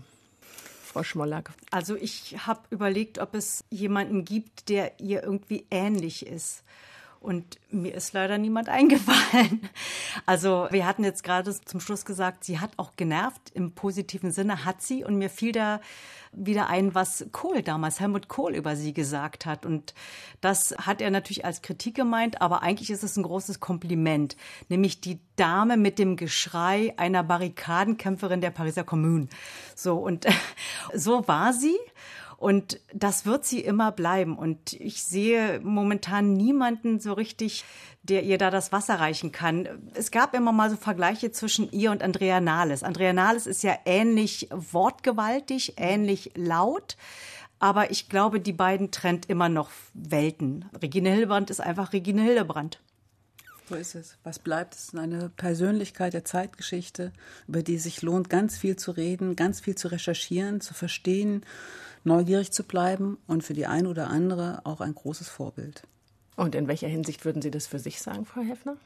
[0.93, 1.51] Frau Schmollack.
[1.71, 6.63] Also ich habe überlegt, ob es jemanden gibt, der ihr irgendwie ähnlich ist.
[7.24, 9.69] Und mir ist leider niemand eingefallen.
[10.26, 13.51] Also wir hatten jetzt gerade zum Schluss gesagt, sie hat auch genervt.
[13.53, 15.05] Im positiven Sinne hat sie.
[15.05, 15.80] Und mir fiel da
[16.34, 19.65] wieder ein, was Kohl damals, Helmut Kohl über sie gesagt hat.
[19.65, 19.93] Und
[20.41, 24.36] das hat er natürlich als Kritik gemeint, aber eigentlich ist es ein großes Kompliment.
[24.67, 29.28] Nämlich die Dame mit dem Geschrei einer Barrikadenkämpferin der Pariser Kommune.
[29.76, 30.26] So, und
[30.93, 31.78] so war sie.
[32.43, 34.37] Und das wird sie immer bleiben.
[34.37, 37.63] Und ich sehe momentan niemanden so richtig,
[38.01, 39.65] der ihr da das Wasser reichen kann.
[39.93, 42.83] Es gab immer mal so Vergleiche zwischen ihr und Andrea Nahles.
[42.83, 46.97] Andrea Nahles ist ja ähnlich wortgewaltig, ähnlich laut.
[47.59, 50.65] Aber ich glaube, die beiden trennt immer noch Welten.
[50.81, 52.81] Regine Hildebrand ist einfach Regine Hildebrand.
[53.69, 54.17] So ist es.
[54.25, 57.13] Was bleibt, ist eine Persönlichkeit der Zeitgeschichte,
[57.47, 61.45] über die sich lohnt, ganz viel zu reden, ganz viel zu recherchieren, zu verstehen
[62.03, 65.83] neugierig zu bleiben und für die eine oder andere auch ein großes Vorbild.
[66.35, 68.77] Und in welcher Hinsicht würden Sie das für sich sagen, Frau Heffner?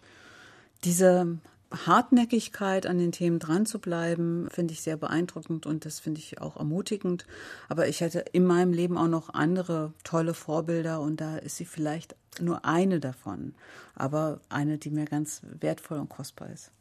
[0.84, 1.38] Diese
[1.72, 6.39] Hartnäckigkeit an den Themen dran zu bleiben, finde ich sehr beeindruckend und das finde ich
[6.41, 7.26] auch ermutigend.
[7.68, 11.65] Aber ich hätte in meinem Leben auch noch andere tolle Vorbilder und da ist sie
[11.65, 13.55] vielleicht nur eine davon,
[13.95, 16.72] aber eine, die mir ganz wertvoll und kostbar ist.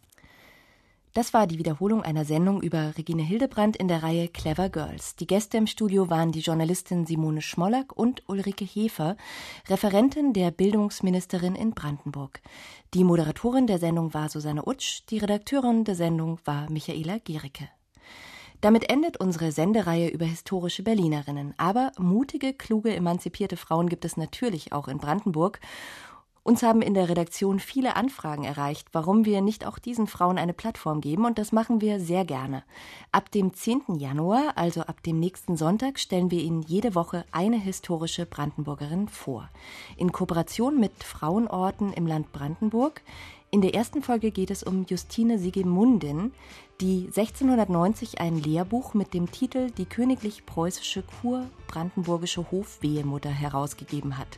[1.17, 5.17] Das war die Wiederholung einer Sendung über Regine Hildebrandt in der Reihe Clever Girls.
[5.17, 9.17] Die Gäste im Studio waren die Journalistin Simone Schmollack und Ulrike Hefer,
[9.67, 12.43] Referentin der Bildungsministerin in Brandenburg.
[12.93, 17.71] Die Moderatorin der Sendung war Susanne Utsch, die Redakteurin der Sendung war Michaela Gericke.
[18.61, 21.55] Damit endet unsere Sendereihe über historische Berlinerinnen.
[21.57, 25.61] Aber mutige, kluge, emanzipierte Frauen gibt es natürlich auch in Brandenburg.
[26.47, 30.53] Uns haben in der Redaktion viele Anfragen erreicht, warum wir nicht auch diesen Frauen eine
[30.53, 32.63] Plattform geben, und das machen wir sehr gerne.
[33.11, 33.97] Ab dem 10.
[33.99, 39.51] Januar, also ab dem nächsten Sonntag, stellen wir Ihnen jede Woche eine historische Brandenburgerin vor.
[39.97, 43.03] In Kooperation mit Frauenorten im Land Brandenburg.
[43.57, 46.33] In der ersten Folge geht es um Justine Sigemundin,
[46.83, 54.29] die 1690 ein Lehrbuch mit dem Titel Die königlich-preußische Kur-Brandenburgische Hofwehemutter herausgegeben hat.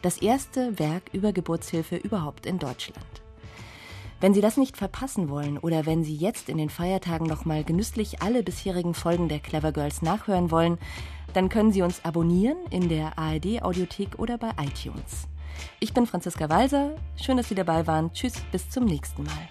[0.00, 3.04] Das erste Werk über Geburtshilfe überhaupt in Deutschland.
[4.22, 8.22] Wenn Sie das nicht verpassen wollen oder wenn Sie jetzt in den Feiertagen nochmal genüsslich
[8.22, 10.78] alle bisherigen Folgen der Clever Girls nachhören wollen,
[11.34, 15.28] dann können Sie uns abonnieren in der ARD Audiothek oder bei iTunes.
[15.80, 16.96] Ich bin Franziska Walser.
[17.16, 18.12] Schön, dass Sie dabei waren.
[18.12, 19.48] Tschüss, bis zum nächsten Mal.